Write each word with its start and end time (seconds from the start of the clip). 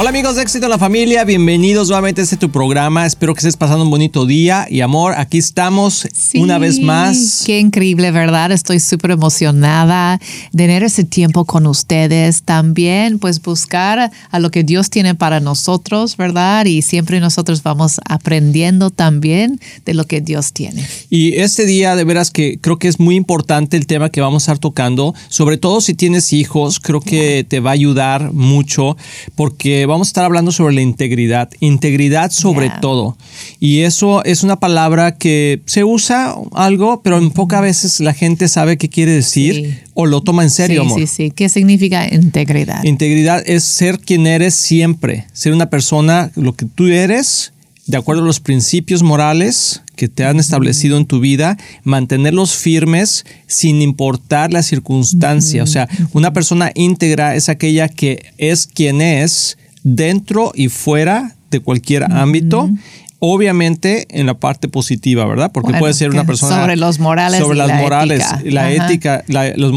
Hola 0.00 0.10
amigos 0.10 0.36
de 0.36 0.42
Éxito 0.42 0.66
en 0.66 0.70
la 0.70 0.78
Familia, 0.78 1.24
bienvenidos 1.24 1.88
nuevamente 1.88 2.20
a 2.20 2.24
este 2.24 2.36
tu 2.36 2.52
programa. 2.52 3.04
Espero 3.04 3.34
que 3.34 3.40
estés 3.40 3.56
pasando 3.56 3.82
un 3.82 3.90
bonito 3.90 4.26
día 4.26 4.68
y 4.70 4.80
amor, 4.80 5.14
aquí 5.16 5.38
estamos 5.38 6.06
una 6.34 6.58
vez 6.58 6.78
más. 6.78 7.42
Qué 7.44 7.58
increíble, 7.58 8.12
¿verdad? 8.12 8.52
Estoy 8.52 8.78
súper 8.78 9.10
emocionada 9.10 10.20
de 10.52 10.64
tener 10.68 10.84
ese 10.84 11.02
tiempo 11.02 11.46
con 11.46 11.66
ustedes. 11.66 12.44
También 12.44 13.18
pues 13.18 13.42
buscar 13.42 14.12
a 14.30 14.38
lo 14.38 14.52
que 14.52 14.62
Dios 14.62 14.88
tiene 14.88 15.16
para 15.16 15.40
nosotros, 15.40 16.16
¿verdad? 16.16 16.66
Y 16.66 16.82
siempre 16.82 17.18
nosotros 17.18 17.64
vamos 17.64 18.00
aprendiendo 18.08 18.90
también 18.90 19.58
de 19.84 19.94
lo 19.94 20.04
que 20.04 20.20
Dios 20.20 20.52
tiene. 20.52 20.86
Y 21.10 21.38
este 21.38 21.66
día 21.66 21.96
de 21.96 22.04
veras 22.04 22.30
que 22.30 22.60
creo 22.60 22.78
que 22.78 22.86
es 22.86 23.00
muy 23.00 23.16
importante 23.16 23.76
el 23.76 23.88
tema 23.88 24.10
que 24.10 24.20
vamos 24.20 24.44
a 24.44 24.52
estar 24.52 24.58
tocando, 24.60 25.12
sobre 25.28 25.56
todo 25.56 25.80
si 25.80 25.94
tienes 25.94 26.32
hijos, 26.32 26.78
creo 26.78 27.00
que 27.00 27.44
te 27.48 27.58
va 27.58 27.70
a 27.70 27.72
ayudar 27.72 28.32
mucho 28.32 28.96
porque 29.34 29.87
vamos 29.88 30.08
a 30.08 30.10
estar 30.10 30.24
hablando 30.24 30.52
sobre 30.52 30.74
la 30.74 30.82
integridad, 30.82 31.50
integridad 31.60 32.30
sobre 32.30 32.70
todo. 32.80 33.16
Y 33.58 33.80
eso 33.80 34.24
es 34.24 34.42
una 34.42 34.60
palabra 34.60 35.16
que 35.16 35.60
se 35.64 35.84
usa 35.84 36.34
algo, 36.52 37.02
pero 37.02 37.18
en 37.18 37.30
pocas 37.30 37.62
veces 37.62 38.00
la 38.00 38.14
gente 38.14 38.48
sabe 38.48 38.78
qué 38.78 38.88
quiere 38.88 39.12
decir 39.12 39.84
o 39.94 40.06
lo 40.06 40.20
toma 40.20 40.44
en 40.44 40.50
serio, 40.50 40.82
sí, 40.82 40.86
amor. 40.86 41.00
Sí, 41.00 41.06
sí, 41.06 41.30
¿Qué 41.32 41.48
significa 41.48 42.06
integridad? 42.12 42.84
Integridad 42.84 43.42
es 43.46 43.64
ser 43.64 43.98
quien 43.98 44.26
eres 44.26 44.54
siempre, 44.54 45.26
ser 45.32 45.52
una 45.52 45.70
persona, 45.70 46.30
lo 46.36 46.54
que 46.54 46.66
tú 46.66 46.86
eres, 46.86 47.52
de 47.88 47.96
acuerdo 47.96 48.22
a 48.22 48.26
los 48.26 48.38
principios 48.38 49.02
morales 49.02 49.82
que 49.96 50.08
te 50.08 50.24
han 50.24 50.38
establecido 50.38 50.98
en 50.98 51.06
tu 51.06 51.20
vida, 51.20 51.56
mantenerlos 51.84 52.54
firmes 52.54 53.24
sin 53.46 53.80
importar 53.80 54.52
la 54.52 54.62
circunstancia. 54.62 55.62
O 55.62 55.66
sea, 55.66 55.88
una 56.12 56.34
persona 56.34 56.70
íntegra 56.74 57.34
es 57.34 57.48
aquella 57.48 57.88
que 57.88 58.26
es 58.36 58.66
quien 58.66 59.00
es 59.00 59.56
dentro 59.94 60.52
y 60.54 60.68
fuera 60.68 61.34
de 61.50 61.60
cualquier 61.60 62.04
ámbito 62.12 62.68
obviamente 63.20 64.06
en 64.10 64.26
la 64.26 64.34
parte 64.34 64.68
positiva, 64.68 65.24
¿verdad? 65.26 65.50
Porque 65.52 65.74
puede 65.74 65.92
ser 65.92 66.10
una 66.10 66.24
persona 66.24 66.60
sobre 66.60 66.76
los 66.76 67.00
morales, 67.00 67.40
sobre 67.40 67.58
las 67.58 67.80
morales, 67.80 68.24
la 68.44 68.72
ética, 68.72 69.24
la, 69.26 69.52
los, 69.56 69.72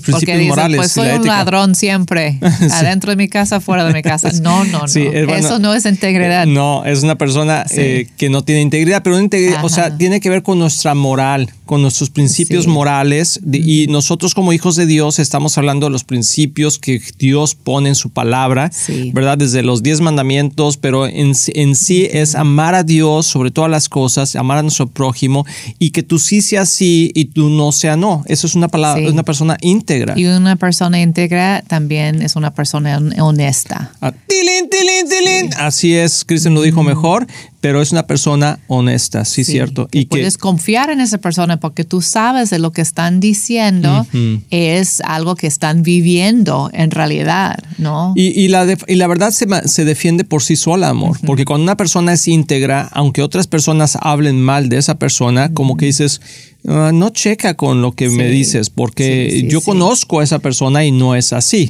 principios 0.00 0.42
morales. 0.46 0.76
Pues 0.76 0.92
soy 0.92 1.08
un 1.08 1.26
ladrón 1.26 1.74
siempre, 1.74 2.38
adentro 2.72 3.10
de 3.10 3.16
mi 3.16 3.28
casa, 3.28 3.60
fuera 3.60 3.84
de 3.84 3.92
mi 3.92 4.02
casa. 4.02 4.30
No, 4.44 4.64
no, 4.64 4.80
no. 4.80 4.86
Eso 4.86 5.58
no 5.58 5.74
es 5.74 5.86
integridad. 5.86 6.44
No, 6.44 6.84
es 6.84 7.02
una 7.02 7.16
persona 7.16 7.64
eh, 7.70 8.08
que 8.18 8.28
no 8.28 8.42
tiene 8.42 8.60
integridad, 8.60 9.02
pero 9.02 9.18
integridad, 9.18 9.64
o 9.64 9.68
sea, 9.68 9.96
tiene 9.96 10.20
que 10.20 10.28
ver 10.28 10.42
con 10.42 10.58
nuestra 10.58 10.94
moral, 10.94 11.48
con 11.64 11.80
nuestros 11.80 12.10
principios 12.10 12.66
morales 12.66 13.40
y 13.50 13.86
nosotros 13.88 14.34
como 14.34 14.52
hijos 14.52 14.76
de 14.76 14.86
Dios 14.86 15.18
estamos 15.18 15.56
hablando 15.56 15.86
de 15.86 15.90
los 15.90 16.04
principios 16.04 16.78
que 16.78 17.00
Dios 17.18 17.54
pone 17.54 17.90
en 17.90 17.94
su 17.94 18.10
palabra, 18.10 18.70
¿verdad? 19.12 19.38
Desde 19.38 19.62
los 19.62 19.82
diez 19.82 20.00
mandamientos, 20.00 20.76
pero 20.76 21.06
en, 21.06 21.32
en 21.54 21.76
sí 21.76 22.06
es 22.10 22.34
amar 22.34 22.74
a 22.74 22.83
Dios 22.84 23.26
sobre 23.26 23.50
todas 23.50 23.70
las 23.70 23.88
cosas, 23.88 24.36
amar 24.36 24.58
a 24.58 24.62
nuestro 24.62 24.86
prójimo 24.86 25.46
y 25.78 25.90
que 25.90 26.02
tú 26.02 26.18
sí 26.18 26.40
seas 26.40 26.68
sí 26.68 27.10
y 27.14 27.26
tú 27.26 27.50
no 27.50 27.72
sea 27.72 27.96
no. 27.96 28.22
Eso 28.26 28.46
es 28.46 28.54
una 28.54 28.68
palabra, 28.68 29.10
una 29.10 29.22
persona 29.22 29.56
íntegra. 29.60 30.14
Y 30.16 30.26
una 30.26 30.56
persona 30.56 31.00
íntegra 31.00 31.62
también 31.66 32.22
es 32.22 32.36
una 32.36 32.52
persona 32.52 33.00
honesta. 33.20 33.92
Ah, 34.00 34.12
tilín, 34.12 34.70
tilín, 34.70 35.08
tilín. 35.08 35.54
Así 35.58 35.94
es, 35.94 36.24
Cristian 36.24 36.54
lo 36.54 36.62
dijo 36.62 36.82
mejor 36.82 37.26
pero 37.64 37.80
es 37.80 37.92
una 37.92 38.06
persona 38.06 38.58
honesta, 38.66 39.24
sí, 39.24 39.42
cierto. 39.42 39.88
y 39.90 40.04
puedes 40.04 40.36
confiar 40.36 40.90
en 40.90 41.00
esa 41.00 41.16
persona 41.16 41.60
porque 41.60 41.82
tú 41.82 42.02
sabes 42.02 42.50
de 42.50 42.58
lo 42.58 42.72
que 42.72 42.82
están 42.82 43.20
diciendo 43.20 44.06
es 44.50 45.00
algo 45.00 45.34
que 45.34 45.46
están 45.46 45.82
viviendo 45.82 46.68
en 46.74 46.90
realidad, 46.90 47.56
¿no? 47.78 48.12
Y, 48.16 48.48
la, 48.48 48.66
y 48.86 48.96
la 48.96 49.06
verdad 49.06 49.30
se, 49.30 49.46
se, 49.66 49.86
defiende 49.86 50.24
por 50.24 50.42
sí 50.42 50.56
sola, 50.56 50.90
amor, 50.90 51.16
porque 51.24 51.46
cuando 51.46 51.62
una 51.62 51.78
persona 51.78 52.12
es 52.12 52.28
íntegra, 52.28 52.86
aunque 52.92 53.22
otras 53.22 53.46
personas 53.46 53.96
hablen 53.98 54.42
mal 54.42 54.68
de 54.68 54.76
esa 54.76 54.98
persona, 54.98 55.50
como 55.54 55.78
que 55.78 55.86
dices, 55.86 56.20
Ah, 56.66 56.92
no 56.94 57.10
checa 57.10 57.54
con 57.54 57.82
lo 57.82 57.92
que 57.92 58.08
me 58.08 58.28
dices, 58.28 58.70
porque 58.70 59.46
yo 59.50 59.60
conozco 59.60 60.20
a 60.20 60.24
esa 60.24 60.38
persona 60.38 60.82
y 60.86 60.92
no 60.92 61.14
es 61.14 61.34
así. 61.34 61.68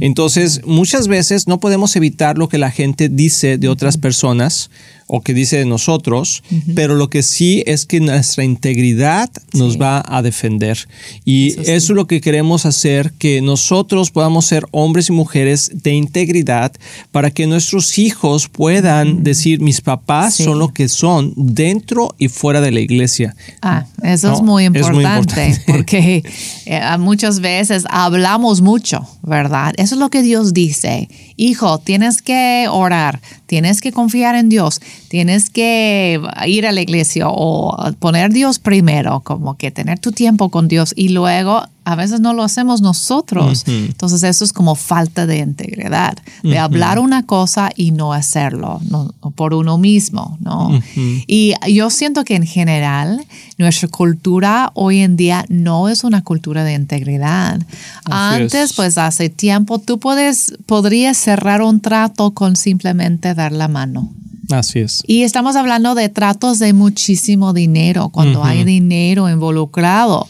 Entonces, 0.00 0.62
muchas 0.64 1.06
veces 1.06 1.46
no 1.46 1.60
podemos 1.60 1.94
evitar 1.94 2.38
lo 2.38 2.48
que 2.48 2.58
la 2.58 2.72
gente 2.72 3.08
dice 3.08 3.56
de 3.56 3.68
otras 3.68 3.98
personas 3.98 4.68
o 5.14 5.20
que 5.20 5.34
dice 5.34 5.58
de 5.58 5.66
nosotros, 5.66 6.42
pero 6.74 6.94
lo 6.94 7.10
que 7.10 7.22
sí 7.22 7.62
es 7.66 7.84
que 7.84 8.00
nuestra 8.00 8.44
integridad 8.44 9.28
nos 9.52 9.78
va 9.78 10.02
a 10.06 10.22
defender. 10.22 10.88
Y 11.26 11.48
eso, 11.60 11.70
es 11.70 11.88
lo 11.90 12.06
que 12.06 12.22
queremos 12.22 12.64
hacer, 12.64 13.12
que 13.18 13.42
nosotros 13.42 14.10
podamos 14.10 14.46
ser 14.46 14.64
hombres 14.70 15.10
y 15.10 15.12
mujeres 15.12 15.70
de 15.74 15.92
integridad 15.92 16.72
para 17.10 17.30
que 17.30 17.46
nuestros 17.46 17.98
hijos 17.98 18.48
puedan 18.48 19.22
decir, 19.22 19.60
mis 19.60 19.82
papás 19.82 20.36
son 20.36 20.58
lo 20.58 20.72
que 20.72 20.88
son 20.88 21.34
dentro 21.36 22.14
y 22.16 22.28
fuera 22.28 22.62
de 22.62 22.70
la 22.70 22.80
iglesia. 22.80 23.36
Ah, 23.60 23.84
eso 24.02 24.32
es, 24.32 24.40
muy 24.40 24.64
importante, 24.64 25.60
porque 25.66 26.22
eh, 26.64 26.80
muchas 26.98 27.40
veces 27.40 27.84
hablamos 27.90 28.62
mucho, 28.62 29.06
¿verdad? 29.22 29.74
Eso 29.76 29.94
es 29.94 30.00
lo 30.00 30.08
que 30.08 30.22
Dios 30.22 30.54
dice. 30.54 31.10
Hijo, 31.36 31.80
tienes 31.80 32.22
que 32.22 32.66
orar, 32.70 33.20
tienes 33.52 33.82
que 33.82 33.92
confiar 33.92 34.34
en 34.34 34.48
Dios, 34.48 34.80
tienes 35.08 35.50
que 35.50 36.18
ir 36.46 36.66
a 36.66 36.72
la 36.72 36.80
iglesia 36.80 37.26
o 37.28 37.76
poner 37.98 38.32
Dios 38.32 38.58
primero, 38.58 39.20
como 39.20 39.58
que 39.58 39.70
tener 39.70 39.98
tu 39.98 40.10
tiempo 40.10 40.48
con 40.48 40.68
Dios 40.68 40.94
y 40.96 41.10
luego 41.10 41.62
a 41.84 41.96
veces 41.96 42.20
no 42.20 42.32
lo 42.32 42.42
hacemos 42.42 42.80
nosotros. 42.80 43.64
Entonces 43.66 44.22
eso 44.22 44.44
es 44.44 44.52
como 44.52 44.74
falta 44.74 45.26
de 45.26 45.38
integridad, 45.38 46.16
de 46.42 46.58
hablar 46.58 46.98
una 46.98 47.24
cosa 47.24 47.70
y 47.74 47.90
no 47.90 48.12
hacerlo 48.12 48.80
no, 48.88 49.12
por 49.34 49.54
uno 49.54 49.78
mismo, 49.78 50.38
¿no? 50.40 50.80
Y 51.26 51.54
yo 51.68 51.90
siento 51.90 52.24
que 52.24 52.36
en 52.36 52.46
general 52.46 53.24
nuestra 53.58 53.88
cultura 53.88 54.70
hoy 54.74 55.00
en 55.00 55.16
día 55.16 55.44
no 55.48 55.88
es 55.88 56.04
una 56.04 56.22
cultura 56.22 56.64
de 56.64 56.74
integridad. 56.74 57.60
Antes, 58.04 58.72
pues 58.74 58.98
hace 58.98 59.28
tiempo, 59.28 59.78
tú 59.78 59.98
puedes, 59.98 60.54
podrías 60.66 61.16
cerrar 61.16 61.62
un 61.62 61.80
trato 61.80 62.32
con 62.32 62.56
simplemente 62.56 63.34
dar 63.34 63.52
la 63.52 63.68
mano. 63.68 64.10
Así 64.50 64.80
es. 64.80 65.02
Y 65.06 65.22
estamos 65.22 65.56
hablando 65.56 65.94
de 65.94 66.08
tratos 66.08 66.58
de 66.58 66.72
muchísimo 66.72 67.52
dinero, 67.52 68.10
cuando 68.10 68.44
hay 68.44 68.64
dinero 68.64 69.30
involucrado. 69.30 70.28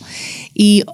Y 0.54 0.84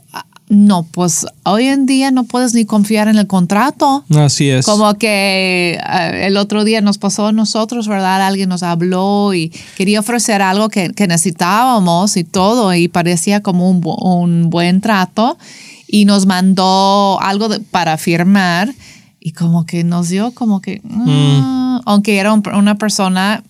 no, 0.51 0.85
pues 0.85 1.27
hoy 1.45 1.67
en 1.67 1.85
día 1.85 2.11
no 2.11 2.25
puedes 2.25 2.55
ni 2.55 2.65
confiar 2.65 3.09
en 3.09 3.19
el 3.19 3.27
contrato. 3.27 4.05
Así 4.17 4.49
es. 4.49 4.65
Como 4.65 4.95
que 4.95 5.79
eh, 5.79 6.27
el 6.27 6.39
otro 6.39 6.65
día 6.65 6.81
nos 6.81 6.97
pasó 6.97 7.27
a 7.27 7.33
nosotros, 7.33 7.87
¿verdad? 7.87 8.23
Alguien 8.23 8.49
nos 8.49 8.63
habló 8.63 9.35
y 9.35 9.53
quería 9.77 10.01
ofrecer 10.01 10.41
algo 10.41 10.71
que, 10.71 10.93
necesitábamos 11.07 12.17
y 12.17 12.25
todo, 12.25 12.73
y 12.75 12.89
parecía 12.89 13.43
como 13.43 13.71
un, 13.71 14.51
buen 14.51 14.81
trato, 14.81 15.39
y 15.87 16.05
nos 16.05 16.27
mandó 16.27 17.21
algo 17.21 17.49
para 17.71 17.97
firmar, 17.99 18.73
y 19.21 19.33
como 19.33 19.67
que 19.67 19.85
nos 19.85 20.09
dio 20.09 20.33
como 20.33 20.61
que, 20.61 20.81
mm. 20.83 21.81
aunque 21.85 22.19
era 22.19 22.33
una 22.33 22.77
persona 22.77 23.43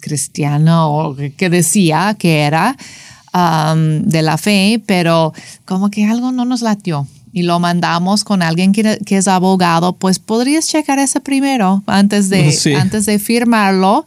cristiana 0.00 0.86
o 0.86 1.14
que 1.14 1.50
decía 1.50 2.16
que 2.18 2.40
era, 2.40 2.76
de 3.32 4.22
la 4.22 4.36
fe, 4.38 4.82
pero 4.86 5.32
como 5.64 5.90
que 5.90 6.04
algo 6.04 6.32
no 6.32 6.44
nos 6.44 6.60
latió 6.62 7.06
y 7.32 7.42
lo 7.42 7.58
mandamos 7.58 8.24
con 8.24 8.42
alguien 8.42 8.72
que, 8.72 8.98
es 9.06 9.28
abogado, 9.28 9.94
pues 9.94 10.18
podrías 10.18 10.68
checar 10.68 10.98
ese 10.98 11.20
primero 11.20 11.82
antes 11.86 12.28
de, 12.28 12.54
antes 12.78 13.06
de 13.06 13.18
firmarlo 13.18 14.04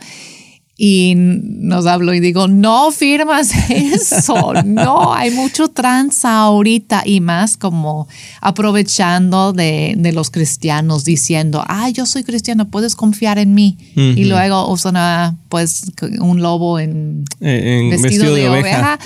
y 0.78 1.14
nos 1.16 1.86
habló 1.86 2.14
y 2.14 2.20
digo, 2.20 2.50
no 2.50 2.92
firmas 2.92 3.52
eso, 3.70 4.54
no, 4.66 5.14
hay 5.14 5.32
mucho 5.32 5.70
tranza 5.70 6.40
ahorita 6.40 7.04
y 7.06 7.22
más 7.22 7.56
como 7.56 8.10
aprovechando 8.42 9.54
de, 9.54 9.96
los 10.14 10.30
cristianos 10.30 11.06
diciendo, 11.06 11.64
ah, 11.68 11.90
yo 11.90 12.06
soy 12.06 12.24
cristiano, 12.24 12.68
puedes 12.70 12.96
confiar 12.96 13.40
en 13.40 13.54
mí. 13.54 13.78
Y 13.96 14.26
luego 14.26 14.70
usan 14.70 15.38
pues 15.50 15.92
un 16.20 16.42
lobo 16.42 16.80
en, 16.80 17.26
vestido, 17.40 18.34
de, 18.36 18.50
oveja. 18.50 19.00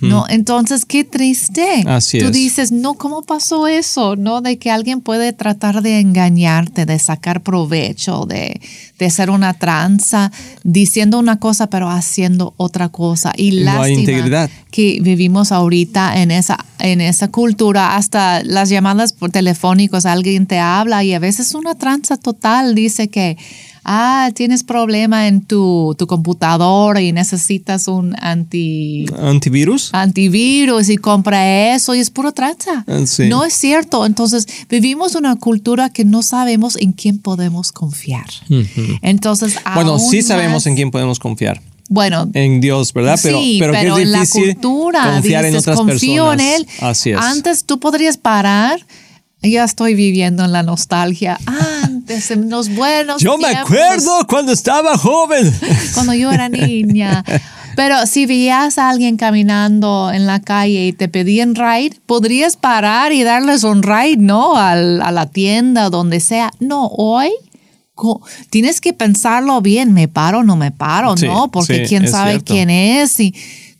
No, 0.00 0.26
entonces 0.28 0.84
qué 0.84 1.04
triste. 1.04 1.84
Así 1.86 2.18
Tú 2.18 2.30
dices, 2.30 2.72
no, 2.72 2.94
¿cómo 2.94 3.22
pasó 3.22 3.66
eso? 3.66 4.16
¿No? 4.16 4.40
De 4.40 4.58
que 4.58 4.70
alguien 4.70 5.00
puede 5.00 5.32
tratar 5.32 5.82
de 5.82 6.00
engañarte, 6.00 6.86
de 6.86 6.98
sacar 6.98 7.42
provecho, 7.42 8.24
de, 8.26 8.60
de 8.98 9.10
ser 9.10 9.30
una 9.30 9.54
tranza, 9.54 10.32
diciendo 10.64 11.15
una 11.18 11.38
cosa 11.38 11.68
pero 11.68 11.88
haciendo 11.88 12.54
otra 12.56 12.88
cosa. 12.88 13.32
Y 13.36 13.64
integridad. 13.88 14.50
que 14.70 14.98
vivimos 15.02 15.52
ahorita 15.52 16.20
en 16.20 16.30
esa 16.30 16.64
en 16.78 17.00
esa 17.00 17.28
cultura, 17.28 17.96
hasta 17.96 18.42
las 18.44 18.68
llamadas 18.68 19.12
por 19.12 19.30
telefónicos, 19.30 20.06
alguien 20.06 20.46
te 20.46 20.58
habla 20.58 21.04
y 21.04 21.14
a 21.14 21.18
veces 21.18 21.54
una 21.54 21.74
tranza 21.74 22.16
total 22.16 22.74
dice 22.74 23.08
que 23.08 23.36
ah, 23.86 24.30
tienes 24.34 24.64
problema 24.64 25.28
en 25.28 25.40
tu, 25.42 25.94
tu 25.96 26.06
computadora 26.06 27.00
y 27.00 27.12
necesitas 27.12 27.86
un 27.86 28.14
anti... 28.20 29.06
¿Antivirus? 29.18 29.90
Antivirus 29.92 30.88
y 30.88 30.96
compra 30.96 31.74
eso 31.74 31.94
y 31.94 32.00
es 32.00 32.10
puro 32.10 32.32
tranza. 32.32 32.84
Ah, 32.86 33.06
sí. 33.06 33.28
No 33.28 33.44
es 33.44 33.54
cierto. 33.54 34.04
Entonces, 34.04 34.46
vivimos 34.68 35.14
una 35.14 35.36
cultura 35.36 35.88
que 35.88 36.04
no 36.04 36.22
sabemos 36.22 36.76
en 36.76 36.92
quién 36.92 37.18
podemos 37.18 37.72
confiar. 37.72 38.26
Entonces, 39.02 39.56
Bueno, 39.74 39.98
sí 39.98 40.20
sabemos 40.22 40.66
en 40.66 40.74
quién 40.74 40.90
podemos 40.90 41.18
confiar. 41.18 41.62
Bueno, 41.88 42.28
En 42.34 42.60
Dios, 42.60 42.92
¿verdad? 42.92 43.16
Pero, 43.22 43.38
sí, 43.38 43.58
pero, 43.60 43.72
es 43.72 43.98
en 43.98 44.10
la 44.10 44.26
cultura 44.26 45.12
confiar 45.12 45.44
en 45.44 45.54
otras 45.54 45.76
confío 45.76 46.24
personas. 46.24 46.40
en 46.40 46.54
él. 46.54 46.66
Así 46.80 47.10
es. 47.10 47.18
Antes 47.18 47.64
tú 47.64 47.78
podrías 47.78 48.16
parar. 48.16 48.84
Ya 49.42 49.64
estoy 49.64 49.94
viviendo 49.94 50.44
en 50.44 50.52
la 50.52 50.62
nostalgia. 50.62 51.38
Antes, 51.84 52.30
en 52.30 52.50
los 52.50 52.74
buenos 52.74 53.22
Yo 53.22 53.38
me 53.38 53.48
acuerdo 53.48 54.26
cuando 54.28 54.52
estaba 54.52 54.96
joven. 54.98 55.52
Cuando 55.94 56.14
yo 56.14 56.30
era 56.32 56.48
niña. 56.48 57.24
Pero 57.76 58.06
si 58.06 58.26
veías 58.26 58.78
a 58.78 58.88
alguien 58.88 59.16
caminando 59.16 60.10
en 60.12 60.26
la 60.26 60.40
calle 60.40 60.86
y 60.86 60.92
te 60.92 61.08
pedían 61.08 61.54
ride, 61.54 61.92
podrías 62.06 62.56
parar 62.56 63.12
y 63.12 63.22
darles 63.22 63.64
un 63.64 63.82
ride, 63.82 64.16
¿no? 64.16 64.56
Al- 64.56 65.02
a 65.02 65.12
la 65.12 65.26
tienda, 65.26 65.90
donde 65.90 66.20
sea. 66.20 66.50
No, 66.58 66.86
hoy 66.86 67.30
tienes 68.50 68.80
que 68.80 68.92
pensarlo 68.94 69.60
bien. 69.60 69.92
¿Me 69.92 70.08
paro 70.08 70.38
o 70.40 70.42
no 70.42 70.56
me 70.56 70.72
paro? 70.72 71.16
Sí, 71.16 71.26
¿No? 71.26 71.50
Porque 71.50 71.82
sí, 71.82 71.88
quién 71.88 72.08
sabe 72.08 72.32
cierto. 72.32 72.52
quién 72.54 72.70
es 72.70 73.20
y 73.20 73.34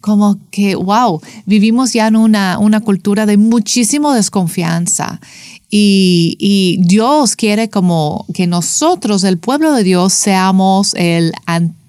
como 0.07 0.39
que, 0.53 0.77
wow, 0.77 1.21
vivimos 1.47 1.93
ya 1.93 2.07
en 2.07 2.15
una, 2.15 2.61
una 2.61 2.81
cultura 2.81 3.27
de 3.27 3.37
muchísimo 3.37 4.15
desconfianza. 4.15 5.21
Y, 5.69 6.79
Dios 6.81 7.35
quiere 7.35 7.69
como 7.69 8.25
que 8.33 8.47
nosotros, 8.47 9.25
el 9.25 9.39
pueblo 9.39 9.73
de 9.73 9.83
Dios, 9.83 10.13
seamos 10.13 10.95
el 10.95 11.33
antídoto 11.45 11.86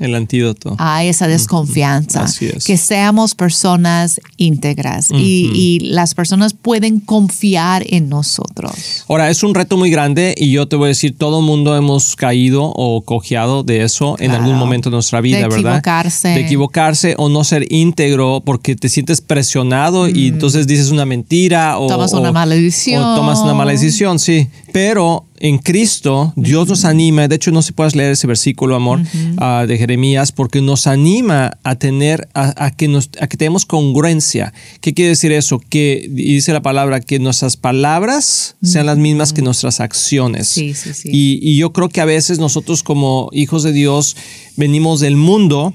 El 0.00 0.14
antídoto. 0.14 0.74
a 0.78 1.04
esa 1.04 1.28
desconfianza. 1.28 2.22
Así 2.24 2.46
es. 2.46 2.64
Que 2.64 2.76
seamos 2.76 3.34
personas 3.34 4.20
íntegras 4.36 5.10
y, 5.10 5.50
y 5.54 5.80
las 5.80 6.14
personas 6.14 6.54
pueden 6.54 7.00
confiar 7.00 7.84
en 7.88 8.08
nosotros. 8.08 9.04
Ahora, 9.08 9.30
es 9.30 9.42
un 9.42 9.54
reto 9.54 9.76
muy 9.76 9.90
grande 9.90 10.34
y 10.36 10.50
yo 10.50 10.66
te 10.68 10.76
voy 10.76 10.86
a 10.86 10.88
decir, 10.88 11.16
todo 11.16 11.42
mundo 11.42 11.76
hemos 11.76 12.16
caído 12.16 12.64
o 12.74 13.02
cojeado 13.02 13.62
de 13.62 13.82
eso 13.84 14.16
en 14.18 14.28
Claro. 14.30 14.44
algún 14.44 14.58
momento 14.58 14.90
de 14.90 14.94
nuestra 14.94 15.20
vida, 15.20 15.38
De 15.38 15.42
¿verdad? 15.44 15.58
equivocarse. 15.78 16.28
De 16.28 16.40
equivocarse 16.40 17.14
o 17.18 17.28
no 17.28 17.44
ser 17.44 17.66
íntegro 17.72 18.42
porque 18.44 18.76
te 18.76 18.88
sientes 18.88 19.20
presionado 19.20 20.08
y 20.08 20.28
entonces 20.28 20.66
dices 20.66 20.90
una 20.90 21.04
mentira 21.04 21.78
o 21.78 21.86
Mm. 21.86 21.88
Tomas 21.88 22.12
o- 22.12 22.20
una 22.20 22.32
mala 22.32 22.54
decisión. 22.54 23.02
O 23.02 23.14
tomas 23.16 23.38
una 23.40 23.54
mala 23.54 23.72
decisión, 23.72 24.18
sí. 24.18 24.48
Pero 24.72 25.24
en 25.40 25.58
Cristo, 25.58 26.32
Dios 26.36 26.68
nos 26.68 26.84
anima, 26.84 27.28
de 27.28 27.36
hecho 27.36 27.50
no 27.50 27.62
se 27.62 27.72
puedes 27.72 27.94
leer 27.94 28.12
ese 28.12 28.26
versículo, 28.26 28.74
amor, 28.74 29.00
ah, 29.38 29.64
de 29.66 29.78
Jeremías, 29.78 30.32
porque 30.32 30.60
nos 30.60 30.86
anima 30.86 31.58
a 31.62 31.76
tener, 31.76 32.28
a, 32.34 32.64
a 32.64 32.70
que 32.70 32.88
nos, 32.88 33.10
a 33.20 33.26
que 33.26 33.36
tenemos 33.36 33.64
congruencia. 33.64 34.52
¿Qué 34.80 34.94
quiere 34.94 35.10
decir 35.10 35.32
eso? 35.32 35.60
Que 35.60 36.08
y 36.08 36.34
dice 36.34 36.52
la 36.52 36.62
palabra, 36.62 37.00
que 37.00 37.18
nuestras 37.18 37.56
palabras 37.56 38.56
sean 38.62 38.86
las 38.86 38.98
mismas 38.98 39.32
que 39.32 39.42
nuestras 39.42 39.80
acciones. 39.80 40.48
Sí, 40.48 40.74
sí, 40.74 40.92
sí. 40.92 41.08
Y, 41.12 41.38
y 41.42 41.56
yo 41.56 41.72
creo 41.72 41.88
que 41.88 42.00
a 42.00 42.04
veces 42.04 42.38
nosotros 42.38 42.82
como 42.82 43.28
hijos 43.32 43.62
de 43.62 43.72
Dios 43.72 44.16
venimos 44.56 45.00
del 45.00 45.16
mundo 45.16 45.74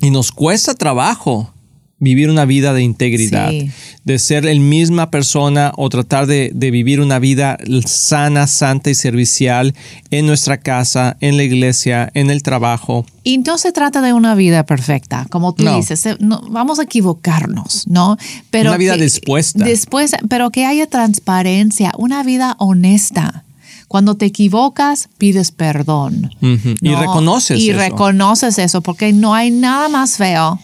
y 0.00 0.10
nos 0.10 0.32
cuesta 0.32 0.74
trabajo 0.74 1.52
vivir 2.00 2.30
una 2.30 2.44
vida 2.44 2.72
de 2.74 2.82
integridad, 2.82 3.50
Sí. 3.50 3.70
de 4.04 4.18
ser 4.20 4.46
el 4.46 4.60
misma 4.60 5.10
persona 5.10 5.72
o 5.76 5.88
tratar 5.88 6.26
de, 6.26 6.52
de 6.54 6.70
vivir 6.70 7.00
una 7.00 7.18
vida 7.18 7.58
sana, 7.86 8.46
santa 8.46 8.90
y 8.90 8.94
servicial 8.94 9.74
en 10.12 10.26
nuestra 10.26 10.58
casa, 10.58 11.16
en 11.20 11.36
la 11.36 11.42
iglesia, 11.42 12.08
en 12.14 12.30
el 12.30 12.42
trabajo. 12.44 13.04
Y 13.24 13.38
no 13.38 13.58
se 13.58 13.72
trata 13.72 14.00
de 14.00 14.12
una 14.12 14.34
vida 14.36 14.64
perfecta, 14.64 15.26
como 15.28 15.54
tú 15.54 15.64
No. 15.64 15.76
dices, 15.76 16.06
eh, 16.06 16.16
no, 16.20 16.40
vamos 16.48 16.78
a 16.78 16.84
equivocarnos, 16.84 17.88
¿no? 17.88 18.16
Pero 18.50 18.70
Una 18.70 18.78
vida 18.78 18.94
que- 18.96 19.02
dispuesta. 19.02 19.64
Después, 19.64 20.12
pero 20.28 20.50
que 20.50 20.66
haya 20.66 20.86
transparencia, 20.86 21.92
una 21.98 22.22
vida 22.22 22.54
honesta. 22.58 23.44
Cuando 23.88 24.16
te 24.16 24.26
equivocas, 24.26 25.08
pides 25.18 25.50
perdón. 25.50 26.30
Y 26.40 26.90
¿no? 26.90 27.00
reconoces 27.00 27.58
Y 27.58 27.70
eso. 27.70 27.78
reconoces 27.78 28.58
eso, 28.58 28.82
porque 28.82 29.12
no 29.12 29.34
hay 29.34 29.50
nada 29.50 29.88
más 29.88 30.16
feo 30.18 30.60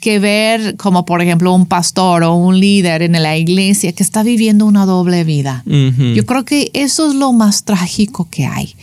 que 0.00 0.18
ver 0.18 0.76
como 0.76 1.04
por 1.04 1.22
ejemplo 1.22 1.54
un 1.54 1.66
pastor 1.66 2.22
o 2.22 2.34
un 2.34 2.60
líder 2.60 3.02
en 3.02 3.12
la 3.12 3.36
iglesia 3.36 3.92
que 3.92 4.02
está 4.02 4.22
viviendo 4.22 4.66
una 4.66 4.86
doble 4.86 5.24
vida. 5.24 5.62
Yo 5.66 6.26
creo 6.26 6.44
que 6.44 6.70
eso 6.74 7.08
es 7.08 7.14
lo 7.14 7.32
más 7.32 7.64
trágico 7.64 8.28
que 8.30 8.46
hay. 8.46 8.74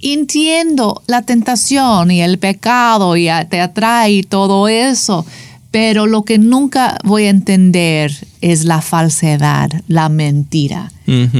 Entiendo 0.00 1.02
la 1.06 1.22
tentación 1.22 2.10
y 2.10 2.22
el 2.22 2.38
pecado 2.38 3.16
y 3.16 3.28
te 3.48 3.60
atrae 3.60 4.12
y 4.12 4.22
todo 4.22 4.68
eso, 4.68 5.26
pero 5.70 6.06
lo 6.06 6.24
que 6.24 6.38
nunca 6.38 6.98
voy 7.04 7.24
a 7.24 7.30
entender 7.30 8.12
es 8.40 8.64
la 8.64 8.80
falsedad, 8.80 9.70
la 9.86 10.08
mentira. 10.08 10.90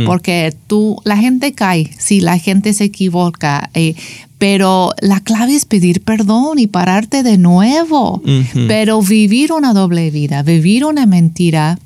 Porque 0.05 0.55
tú, 0.67 1.00
la 1.05 1.17
gente 1.17 1.52
cae, 1.52 1.91
sí, 1.97 2.20
la 2.20 2.38
gente 2.38 2.73
se 2.75 2.85
equivoca, 2.85 3.70
eh, 3.75 3.94
pero 4.40 4.92
la 5.02 5.20
clave 5.20 5.54
es 5.54 5.66
pedir 5.66 6.00
perdón 6.00 6.58
y 6.58 6.66
pararte 6.66 7.22
de 7.22 7.37
nuevo. 7.38 8.20
Pero 8.66 9.02
vivir 9.02 9.52
una 9.52 9.72
doble 9.75 10.10
vida, 10.10 10.42
vivir 10.42 10.84
una 10.84 11.06
mentira, 11.06 11.78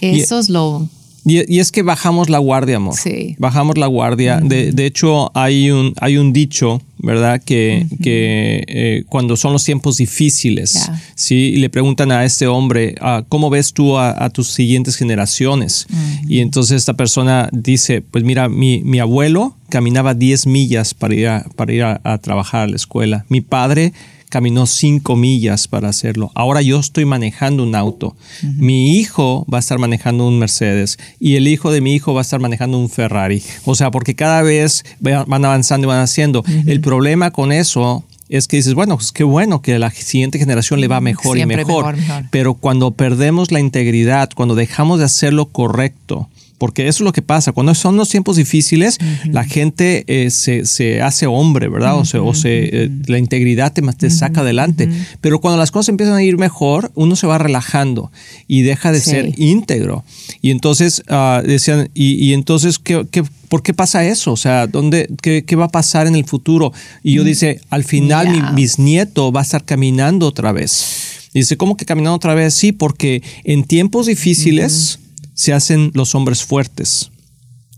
Y- 0.00 0.20
eso 0.20 0.38
es 0.38 0.48
lo... 0.50 0.88
Y, 1.24 1.52
y 1.56 1.58
es 1.58 1.72
que 1.72 1.82
bajamos 1.82 2.30
la 2.30 2.38
guardia, 2.38 2.76
amor. 2.76 2.94
Sí. 2.96 3.36
Bajamos 3.38 3.76
la 3.76 3.86
guardia. 3.86 4.40
de, 4.40 4.72
de 4.72 4.86
hecho, 4.86 5.30
hay 5.36 5.70
un, 5.70 5.92
hay 6.00 6.16
un 6.16 6.32
dicho, 6.32 6.80
¿verdad? 6.98 7.42
Que, 7.44 7.86
que 8.02 8.64
eh, 8.66 9.04
cuando 9.10 9.36
son 9.36 9.52
los 9.52 9.62
tiempos 9.62 9.98
difíciles. 9.98 10.90
¿sí? 11.16 11.34
Y 11.54 11.56
le 11.56 11.68
preguntan 11.68 12.12
a 12.12 12.24
este 12.24 12.46
hombre, 12.46 12.94
ah, 13.02 13.24
¿cómo 13.28 13.50
ves 13.50 13.74
tú 13.74 13.98
a, 13.98 14.24
a 14.24 14.30
tus 14.30 14.48
siguientes 14.48 14.96
generaciones? 14.96 15.86
Y 16.28 16.38
entonces 16.38 16.78
esta 16.78 16.94
persona 16.94 17.50
dice, 17.52 18.00
pues 18.00 18.24
mira, 18.24 18.48
mi, 18.48 18.82
mi 18.84 18.98
abuelo 18.98 19.54
caminaba 19.68 20.14
10 20.14 20.46
millas 20.46 20.94
para 20.94 21.14
ir, 21.14 21.28
a, 21.28 21.44
para 21.56 21.72
ir 21.72 21.82
a, 21.82 22.00
a 22.04 22.18
trabajar 22.18 22.62
a 22.62 22.66
la 22.68 22.76
escuela. 22.76 23.24
Mi 23.28 23.40
padre 23.40 23.92
caminó 24.30 24.66
5 24.66 25.16
millas 25.16 25.68
para 25.68 25.88
hacerlo. 25.88 26.30
Ahora 26.34 26.60
yo 26.60 26.78
estoy 26.78 27.04
manejando 27.06 27.62
un 27.62 27.74
auto. 27.74 28.14
Mi 28.42 28.98
hijo 28.98 29.46
va 29.52 29.56
a 29.58 29.60
estar 29.60 29.78
manejando 29.78 30.28
un 30.28 30.38
Mercedes 30.38 30.98
y 31.18 31.36
el 31.36 31.48
hijo 31.48 31.70
de 31.72 31.80
mi 31.80 31.94
hijo 31.94 32.12
va 32.12 32.20
a 32.20 32.22
estar 32.22 32.38
manejando 32.40 32.78
un 32.78 32.90
Ferrari. 32.90 33.42
O 33.64 33.74
sea, 33.74 33.90
porque 33.90 34.14
cada 34.14 34.42
vez 34.42 34.84
va- 35.06 35.24
van 35.24 35.44
avanzando 35.46 35.86
y 35.86 35.88
van 35.88 36.00
haciendo. 36.02 36.44
El 36.66 36.80
problema 36.82 37.30
con 37.30 37.52
eso 37.52 38.04
es 38.28 38.46
que 38.46 38.58
dices, 38.58 38.74
bueno, 38.74 38.96
pues 38.98 39.12
qué 39.12 39.24
bueno 39.24 39.62
que 39.62 39.76
a 39.76 39.78
la 39.78 39.90
siguiente 39.90 40.38
generación 40.38 40.82
le 40.82 40.88
va 40.88 41.00
mejor 41.00 41.38
Siempre 41.38 41.62
y 41.62 41.64
mejor. 41.64 41.96
mejor, 41.96 41.96
mejor. 41.96 42.24
Pero 42.30 42.52
cuando 42.52 42.90
perdemos 42.90 43.50
la 43.50 43.60
integridad, 43.60 44.28
cuando 44.34 44.54
dejamos 44.54 44.98
de 44.98 45.06
hacer 45.06 45.32
lo 45.32 45.46
correcto, 45.46 46.28
porque 46.58 46.88
eso 46.88 47.02
es 47.02 47.06
lo 47.06 47.12
que 47.12 47.22
pasa, 47.22 47.52
cuando 47.52 47.74
son 47.74 47.96
los 47.96 48.08
tiempos 48.08 48.36
difíciles, 48.36 48.98
la 49.24 49.44
gente 49.44 50.04
eh, 50.08 50.30
se, 50.30 50.66
se 50.66 51.00
hace 51.00 51.26
hombre, 51.26 51.68
¿verdad? 51.68 51.96
O, 51.96 52.04
se, 52.04 52.18
o 52.18 52.34
se, 52.34 52.84
eh, 52.84 52.90
la 53.06 53.18
integridad 53.18 53.72
te, 53.72 53.80
te 53.80 54.10
saca 54.10 54.40
adelante. 54.40 54.88
Pero 55.20 55.40
cuando 55.40 55.56
las 55.58 55.70
cosas 55.70 55.90
empiezan 55.90 56.16
a 56.16 56.22
ir 56.22 56.36
mejor, 56.36 56.90
uno 56.94 57.16
se 57.16 57.26
va 57.26 57.38
relajando 57.38 58.10
y 58.46 58.62
deja 58.62 58.92
de 58.92 59.00
Sí. 59.00 59.10
ser 59.10 59.32
íntegro. 59.38 60.04
Y 60.42 60.50
entonces 60.50 61.02
ah, 61.08 61.42
decían, 61.46 61.88
y, 61.94 62.14
y 62.14 62.32
entonces, 62.34 62.78
¿qué, 62.78 63.06
qué, 63.10 63.22
por 63.48 63.62
qué 63.62 63.72
pasa 63.72 64.04
eso? 64.04 64.32
O 64.32 64.36
sea, 64.36 64.66
¿dónde, 64.66 65.08
qué, 65.22 65.44
qué 65.44 65.54
va 65.56 65.66
a 65.66 65.68
pasar 65.70 66.06
en 66.08 66.16
el 66.16 66.24
futuro? 66.24 66.72
Y 67.04 67.14
yo 67.14 67.24
dice, 67.24 67.60
al 67.70 67.84
final 67.84 68.26
Ya. 68.26 68.50
mi 68.50 68.62
bisnieto 68.62 69.30
va 69.32 69.40
a 69.40 69.44
estar 69.44 69.64
caminando 69.64 70.26
otra 70.26 70.50
vez. 70.52 71.28
Dice, 71.32 71.56
¿cómo 71.56 71.76
que 71.76 71.84
caminando 71.84 72.16
otra 72.16 72.34
vez? 72.34 72.54
Sí, 72.54 72.72
porque 72.72 73.22
en 73.44 73.62
tiempos 73.64 74.06
difíciles 74.06 74.98
se 75.38 75.52
hacen 75.52 75.92
los 75.94 76.16
hombres 76.16 76.42
fuertes. 76.42 77.10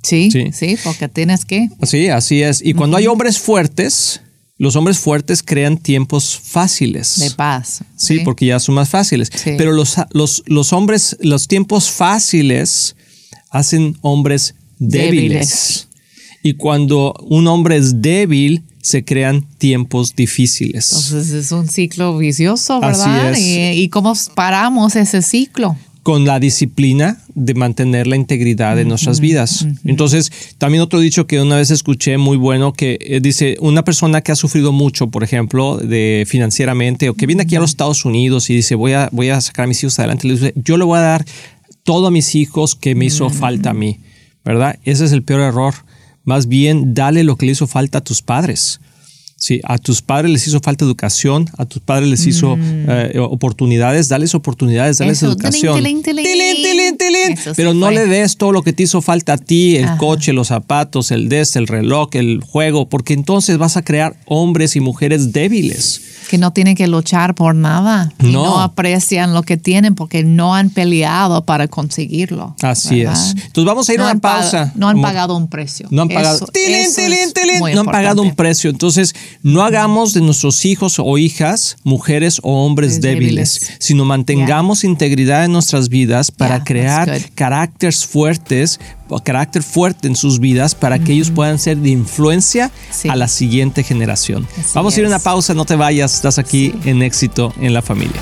Sí, 0.02 0.30
Sí. 0.30 0.50
sí, 0.52 0.76
porque 0.82 1.08
tienes 1.10 1.44
que... 1.44 1.68
Sí, 1.82 2.08
así 2.08 2.40
es. 2.42 2.62
Y 2.64 2.72
cuando 2.72 2.96
hay 2.96 3.06
hombres 3.06 3.38
fuertes, 3.38 4.22
los 4.56 4.74
hombres 4.76 4.98
fuertes 4.98 5.42
crean 5.42 5.76
tiempos 5.76 6.40
fáciles. 6.42 7.18
De 7.18 7.30
paz. 7.32 7.82
Sí, 7.96 8.20
porque 8.24 8.46
ya 8.46 8.58
son 8.60 8.76
más 8.76 8.88
fáciles. 8.88 9.28
Sí. 9.34 9.52
Pero 9.58 9.72
los, 9.72 9.96
los, 10.12 10.42
los 10.46 10.72
hombres, 10.72 11.18
los 11.20 11.48
tiempos 11.48 11.90
fáciles 11.90 12.96
hacen 13.50 13.98
hombres 14.00 14.54
débiles. 14.78 15.30
Débiles. 15.30 15.88
Y 16.42 16.54
cuando 16.54 17.12
un 17.28 17.46
hombre 17.46 17.76
es 17.76 18.00
débil, 18.00 18.62
se 18.80 19.04
crean 19.04 19.46
tiempos 19.58 20.16
difíciles. 20.16 20.90
Entonces 20.92 21.30
es 21.32 21.52
un 21.52 21.68
ciclo 21.68 22.16
vicioso, 22.16 22.82
Así 22.82 23.00
¿verdad? 23.06 23.32
es. 23.32 23.38
Y, 23.38 23.82
y 23.82 23.88
cómo 23.90 24.14
paramos 24.34 24.96
ese 24.96 25.20
ciclo. 25.20 25.76
con 26.02 26.24
la 26.24 26.40
disciplina 26.40 27.22
de 27.44 27.54
mantener 27.54 28.06
la 28.06 28.16
integridad 28.16 28.76
de 28.76 28.84
nuestras 28.84 29.20
vidas. 29.20 29.66
Entonces, 29.84 30.30
también 30.58 30.82
otro 30.82 31.00
dicho 31.00 31.26
que 31.26 31.40
una 31.40 31.56
vez 31.56 31.70
escuché 31.70 32.18
muy 32.18 32.36
bueno 32.36 32.72
que 32.72 32.98
eh, 33.00 33.20
dice, 33.20 33.56
una 33.60 33.82
persona 33.82 34.20
que 34.20 34.32
ha 34.32 34.36
sufrido 34.36 34.72
mucho, 34.72 35.08
por 35.08 35.24
ejemplo, 35.24 35.78
de 35.78 36.24
financieramente 36.26 37.08
o 37.08 37.14
que 37.14 37.26
viene 37.26 37.42
aquí 37.42 37.56
a 37.56 37.60
los 37.60 37.70
Estados 37.70 38.04
Unidos 38.04 38.50
y 38.50 38.54
dice, 38.54 38.74
voy 38.74 38.92
a, 38.92 39.08
voy 39.12 39.30
a 39.30 39.40
sacar 39.40 39.64
a 39.64 39.68
mis 39.68 39.82
hijos 39.82 39.98
adelante, 39.98 40.28
le 40.28 40.34
dice, 40.34 40.52
yo 40.56 40.76
le 40.76 40.84
voy 40.84 40.98
a 40.98 41.02
dar 41.02 41.24
todo 41.82 42.08
a 42.08 42.10
mis 42.10 42.34
hijos 42.34 42.74
que 42.74 42.94
me 42.94 43.06
hizo 43.06 43.30
falta 43.30 43.70
a 43.70 43.74
mí, 43.74 44.00
¿verdad? 44.44 44.78
Ese 44.84 45.06
es 45.06 45.12
el 45.12 45.22
peor 45.22 45.40
error. 45.40 45.74
Más 46.24 46.46
bien, 46.46 46.92
dale 46.94 47.24
lo 47.24 47.36
que 47.36 47.46
le 47.46 47.52
hizo 47.52 47.66
falta 47.66 47.98
a 47.98 48.04
tus 48.04 48.20
padres. 48.20 48.80
Sí, 49.42 49.58
a 49.64 49.78
tus 49.78 50.02
padres 50.02 50.30
les 50.30 50.46
hizo 50.46 50.60
falta 50.60 50.84
educación, 50.84 51.48
a 51.56 51.64
tus 51.64 51.80
padres 51.80 52.10
les 52.10 52.26
hizo 52.26 52.56
Mm. 52.58 52.60
eh, 52.90 53.18
oportunidades, 53.18 54.08
dales 54.10 54.34
oportunidades, 54.34 54.98
dales 54.98 55.16
Eso, 55.16 55.28
educación. 55.28 55.76
tilín, 55.76 56.02
tilín, 56.02 56.24
tilín. 56.98 57.36
Sí 57.38 57.50
Pero 57.56 57.72
no 57.72 57.86
fue. 57.86 57.94
le 57.94 58.06
des 58.06 58.36
todo 58.36 58.52
lo 58.52 58.62
que 58.62 58.74
te 58.74 58.82
hizo 58.82 59.00
falta 59.00 59.32
a 59.32 59.38
ti, 59.38 59.76
el 59.76 59.84
Ajá. 59.84 59.96
coche, 59.96 60.34
los 60.34 60.48
zapatos, 60.48 61.10
el 61.10 61.30
des, 61.30 61.56
el 61.56 61.68
reloj, 61.68 62.10
el 62.16 62.42
juego, 62.46 62.90
porque 62.90 63.14
entonces 63.14 63.56
vas 63.56 63.78
a 63.78 63.82
crear 63.82 64.14
hombres 64.26 64.76
y 64.76 64.80
mujeres 64.80 65.32
débiles. 65.32 66.02
que 66.30 66.38
no 66.38 66.52
tienen 66.52 66.76
que 66.76 66.86
luchar 66.86 67.34
por 67.34 67.56
nada 67.56 68.12
y 68.22 68.28
No. 68.28 68.60
aprecian 68.60 69.34
lo 69.34 69.42
que 69.42 69.56
tienen 69.56 69.96
porque 69.96 70.22
no 70.22 70.54
han 70.54 70.70
peleado 70.70 71.44
para 71.44 71.66
conseguirlo. 71.66 72.54
Así 72.62 73.00
¿verdad? 73.02 73.14
es. 73.14 73.30
Entonces 73.46 73.64
vamos 73.64 73.88
a 73.88 73.92
ir 73.94 73.98
No 73.98 74.06
a 74.06 74.12
una 74.12 74.20
pausa. 74.20 74.72
No 74.76 74.88
han 74.88 75.00
pagado 75.02 75.36
un 75.36 75.48
precio. 75.48 75.88
No 75.90 76.02
han 76.02 76.08
pagado. 76.08 76.36
Eso- 76.36 76.46
eso 76.54 77.00
No 77.74 77.80
han 77.80 77.86
pagado 77.86 78.22
un 78.22 78.36
precio. 78.36 78.70
Entonces, 78.70 79.12
no 79.42 79.62
hagamos 79.62 80.14
de 80.14 80.20
nuestros 80.20 80.64
hijos 80.64 80.96
o 80.98 81.18
hijas 81.18 81.76
mujeres 81.84 82.40
o 82.42 82.64
hombres 82.64 82.94
Es 82.94 83.00
débiles, 83.00 83.60
débiles. 83.60 83.76
sino 83.80 84.04
mantengamos 84.04 84.84
integridad 84.84 85.44
en 85.44 85.52
nuestras 85.52 85.88
vidas 85.88 86.30
para 86.30 86.64
crear 86.64 87.20
caracteres 87.34 88.04
fuertes 88.06 88.78
o 89.08 89.18
carácter 89.18 89.62
fuerte 89.62 90.06
en 90.08 90.14
sus 90.16 90.38
vidas 90.38 90.74
para 90.74 90.98
que 90.98 91.12
ellos 91.12 91.30
puedan 91.30 91.58
ser 91.58 91.76
de 91.78 91.90
influencia 91.90 92.70
Sí. 92.90 93.08
a 93.08 93.16
la 93.16 93.28
siguiente 93.28 93.82
generación. 93.82 94.46
Así 94.58 94.70
Vamos 94.74 94.96
a 94.96 95.00
ir 95.00 95.04
a 95.06 95.08
una 95.08 95.18
pausa, 95.18 95.54
no 95.54 95.64
te 95.64 95.74
vayas, 95.76 96.14
estás 96.14 96.38
aquí 96.38 96.72
en 96.84 97.02
éxito 97.02 97.52
en 97.60 97.74
la 97.74 97.82
familia. 97.82 98.20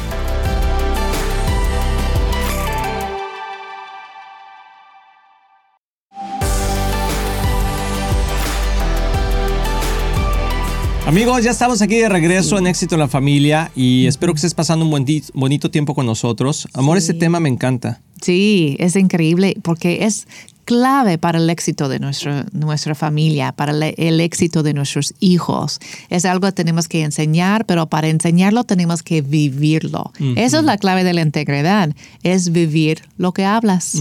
Amigos, 11.08 11.42
ya 11.42 11.52
estamos 11.52 11.80
aquí 11.80 11.96
de 11.96 12.10
regreso 12.10 12.58
en 12.58 12.66
Éxito 12.66 12.94
en 12.94 12.98
la 12.98 13.08
Familia 13.08 13.72
y 13.74 14.06
espero 14.06 14.34
que 14.34 14.36
estés 14.36 14.52
pasando 14.52 14.84
un 14.84 14.90
buen 14.90 15.06
bonito 15.32 15.70
tiempo 15.70 15.94
con 15.94 16.04
nosotros. 16.04 16.68
Amor, 16.74 16.98
este 16.98 17.14
tema 17.14 17.40
me 17.40 17.48
encanta. 17.48 18.02
Sí, 18.20 18.76
es 18.78 18.94
increíble 18.94 19.56
porque 19.62 20.04
es 20.04 20.26
clave 20.66 21.16
para 21.16 21.38
el 21.38 21.48
éxito 21.48 21.88
de 21.88 21.98
nuestra, 21.98 22.44
nuestra 22.52 22.94
familia, 22.94 23.52
para 23.52 23.72
el, 23.72 23.94
el 23.96 24.20
éxito 24.20 24.62
de 24.62 24.74
nuestros 24.74 25.14
hijos. 25.18 25.78
Es 26.10 26.26
algo 26.26 26.46
que 26.48 26.52
tenemos 26.52 26.88
que 26.88 27.02
enseñar, 27.02 27.64
pero 27.64 27.86
para 27.86 28.08
enseñarlo 28.08 28.64
tenemos 28.64 29.02
que 29.02 29.22
vivirlo. 29.22 30.12
Esa 30.36 30.58
es 30.58 30.64
la 30.64 30.76
clave 30.76 31.04
de 31.04 31.14
la 31.14 31.22
integridad, 31.22 31.94
es 32.22 32.52
vivir 32.52 33.00
lo 33.16 33.32
que 33.32 33.46
hablas. 33.46 33.94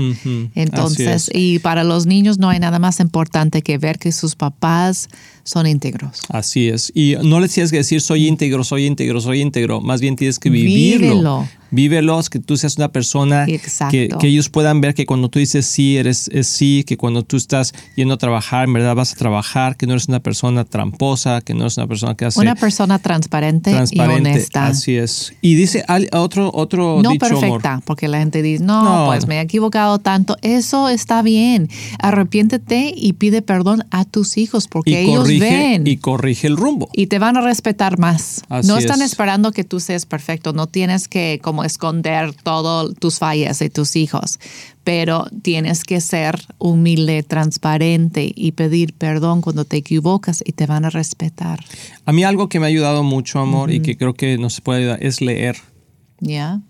Entonces, 0.56 1.32
y 1.34 1.60
para 1.60 1.86
los 1.86 2.06
niños 2.06 2.38
no 2.38 2.50
hay 2.50 2.60
nada 2.60 2.80
más 2.80 3.00
importante 3.00 3.62
que 3.62 3.78
ver 3.78 3.98
que 3.98 4.12
sus 4.12 4.36
papás 4.36 5.08
son 5.48 5.66
íntegros. 5.66 6.20
Así 6.30 6.68
es. 6.68 6.92
Y 6.94 7.16
no 7.24 7.40
les 7.40 7.54
tienes 7.54 7.72
que 7.72 7.78
decir 7.78 8.02
soy 8.02 8.28
íntegro, 8.28 8.64
soy 8.64 8.86
íntegro, 8.86 9.22
soy 9.22 9.42
íntegro. 9.42 9.82
Más 9.82 10.02
bien 10.02 10.16
tienes 10.16 10.40
que 10.40 10.50
vivirlo. 10.50 11.08
Vívelo. 11.08 11.50
Vívelo, 11.70 12.18
es 12.18 12.30
que 12.30 12.40
tú 12.40 12.56
seas 12.56 12.78
una 12.78 12.94
persona 12.94 13.46
que, 13.46 14.08
que 14.08 14.28
ellos 14.28 14.48
puedan 14.50 14.80
ver 14.80 14.94
que 14.94 15.06
cuando 15.06 15.28
tú 15.28 15.38
dices 15.40 15.66
sí, 15.66 15.98
eres 15.98 16.30
es 16.34 16.48
sí, 16.48 16.86
que 16.88 16.96
cuando 16.96 17.24
tú 17.24 17.36
estás 17.36 17.74
yendo 17.96 18.14
a 18.14 18.18
trabajar, 18.18 18.64
en 18.68 18.74
verdad 18.74 18.96
vas 18.96 19.12
a 19.12 19.16
trabajar, 19.18 19.76
que 19.76 19.86
no 19.86 19.92
eres 19.92 20.08
una 20.08 20.22
persona 20.22 20.64
tramposa, 20.64 21.42
que 21.42 21.54
no 21.54 21.62
eres 21.64 21.76
una 21.78 21.88
persona 21.88 22.16
que 22.16 22.24
hace 22.24 22.40
Una 22.40 22.56
persona 22.56 23.00
transparente, 23.00 23.72
transparente. 23.72 24.30
y 24.30 24.34
honesta. 24.34 24.68
Así 24.68 24.96
es. 24.96 25.34
Y 25.42 25.56
dice 25.56 25.84
al- 25.90 26.08
otro, 26.14 26.52
otro 26.54 27.02
No 27.04 27.12
dicho, 27.12 27.26
amor. 27.26 27.40
perfecta, 27.42 27.82
porque 27.84 28.08
la 28.08 28.20
gente 28.20 28.42
dice, 28.42 28.64
no, 28.64 28.84
No. 28.84 29.06
pues 29.08 29.28
me 29.28 29.36
he 29.38 29.42
equivocado 29.42 30.00
tanto. 30.00 30.38
Eso 30.44 30.88
está 30.88 31.22
bien. 31.22 31.68
Arrepiéntete 32.00 32.94
y 32.96 33.14
pide 33.14 33.42
perdón 33.42 33.84
a 33.92 34.06
tus 34.06 34.38
hijos 34.38 34.68
porque 34.70 35.02
ellos 35.02 35.28
corrige, 35.40 35.58
ven 35.58 35.88
y 35.88 35.98
corrige 35.98 36.48
el 36.48 36.58
rumbo. 36.58 36.90
y 36.94 37.08
te 37.08 37.20
van 37.20 37.38
a 37.38 37.42
respetar 37.42 37.98
más. 38.00 38.44
Así 38.50 38.68
no 38.68 38.78
están 38.78 39.02
es. 39.02 39.12
esperando 39.12 39.52
que 39.52 39.64
tú 39.64 39.80
seas 39.80 40.06
perfecto. 40.06 40.54
No 40.54 40.68
tienes 40.68 41.08
que 41.08 41.40
como 41.42 41.64
esconder 41.64 42.34
todas 42.34 42.94
tus 42.96 43.20
fallas 43.20 43.60
de 43.60 43.70
tus 43.70 43.96
hijos, 43.96 44.40
pero 44.84 45.26
tienes 45.42 45.84
que 45.84 46.02
ser 46.02 46.40
humilde, 46.58 47.24
transparente 47.24 48.32
y 48.34 48.54
pedir 48.54 48.94
perdón 48.94 49.42
cuando 49.42 49.66
te 49.66 49.78
equivocas 49.78 50.44
y 50.46 50.54
te 50.54 50.66
van 50.66 50.86
a 50.86 50.90
respetar. 50.90 51.60
A 52.06 52.12
mí 52.14 52.24
algo 52.24 52.50
que 52.50 52.60
me 52.60 52.66
ha 52.66 52.70
ayudado 52.70 53.04
mucho, 53.04 53.40
amor, 53.40 53.72
y 53.72 53.82
que 53.82 53.98
creo 53.98 54.14
que 54.14 54.38
nos 54.38 54.62
puede 54.62 54.80
ayudar, 54.82 55.04
es 55.04 55.22
leer. 55.22 55.58
¿Ya? 56.20 56.62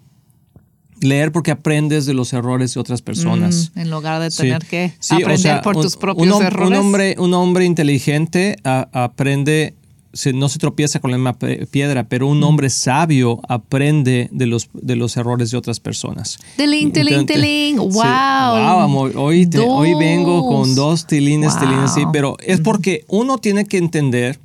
Leer 1.01 1.31
porque 1.31 1.51
aprendes 1.51 2.05
de 2.05 2.13
los 2.13 2.33
errores 2.33 2.73
de 2.73 2.79
otras 2.79 3.01
personas. 3.01 3.71
Mm, 3.75 3.79
en 3.79 3.89
lugar 3.91 4.21
de 4.21 4.31
Sí. 4.31 4.37
tener 4.43 4.65
que 4.65 4.93
Sí, 4.99 5.13
o 5.13 5.17
aprender 5.17 5.39
sea, 5.39 5.61
por 5.61 5.75
un- 5.77 5.83
tus 5.83 5.95
propios 5.97 6.35
un, 6.35 6.43
errores. 6.43 6.69
Un 6.69 6.75
hombre, 6.75 7.15
un 7.19 7.33
hombre 7.33 7.65
inteligente 7.65 8.55
a- 8.63 8.87
aprende, 8.91 9.75
se- 10.13 10.33
no 10.33 10.49
se 10.49 10.57
tropieza 10.57 10.99
con 10.99 11.11
la 11.11 11.17
misma 11.17 11.37
piedra, 11.69 12.05
pero 12.09 12.27
un 12.27 12.41
hombre 12.43 12.69
sabio 12.71 13.39
aprende 13.47 14.29
de 14.31 14.47
los, 14.47 14.69
de 14.73 14.95
los 14.95 15.15
errores 15.17 15.51
de 15.51 15.57
otras 15.57 15.79
personas. 15.79 16.39
Tilín, 16.55 16.91
tilín, 16.91 17.19
Entonces, 17.19 17.35
tilín. 17.35 17.75
sí. 17.75 17.81
Wow. 17.81 17.91
Wow, 17.93 18.79
amor. 18.79 19.11
Hoy, 19.17 19.45
te- 19.45 19.59
hoy 19.59 19.93
vengo 19.93 20.47
con 20.47 20.73
Dos. 20.73 21.05
tilines, 21.05 21.59
tilines, 21.59 21.93
sí, 21.93 22.03
Wow. 22.03 22.11
pero 22.11 22.37
es 22.43 22.59
porque 22.61 23.05
uno 23.07 23.37
tiene 23.37 23.65
que 23.65 23.77
entender 23.77 24.39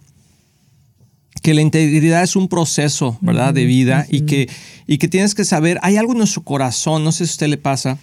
que 1.40 1.54
la 1.54 1.60
integridad 1.62 2.22
es 2.22 2.36
un 2.36 2.48
proceso, 2.48 3.16
¿verdad? 3.20 3.54
De 3.54 3.64
vida 3.64 4.06
y, 4.08 4.22
que, 4.22 4.48
y 4.86 4.98
que 4.98 5.08
tienes 5.08 5.34
que 5.34 5.44
saber, 5.44 5.78
hay 5.82 5.96
algo 5.96 6.12
en 6.12 6.18
nuestro 6.18 6.42
corazón, 6.42 7.02
no 7.04 7.10
sé 7.12 7.24
si 7.26 7.30
a 7.30 7.34
usted 7.34 7.48
le 7.48 7.56
pasa, 7.56 7.98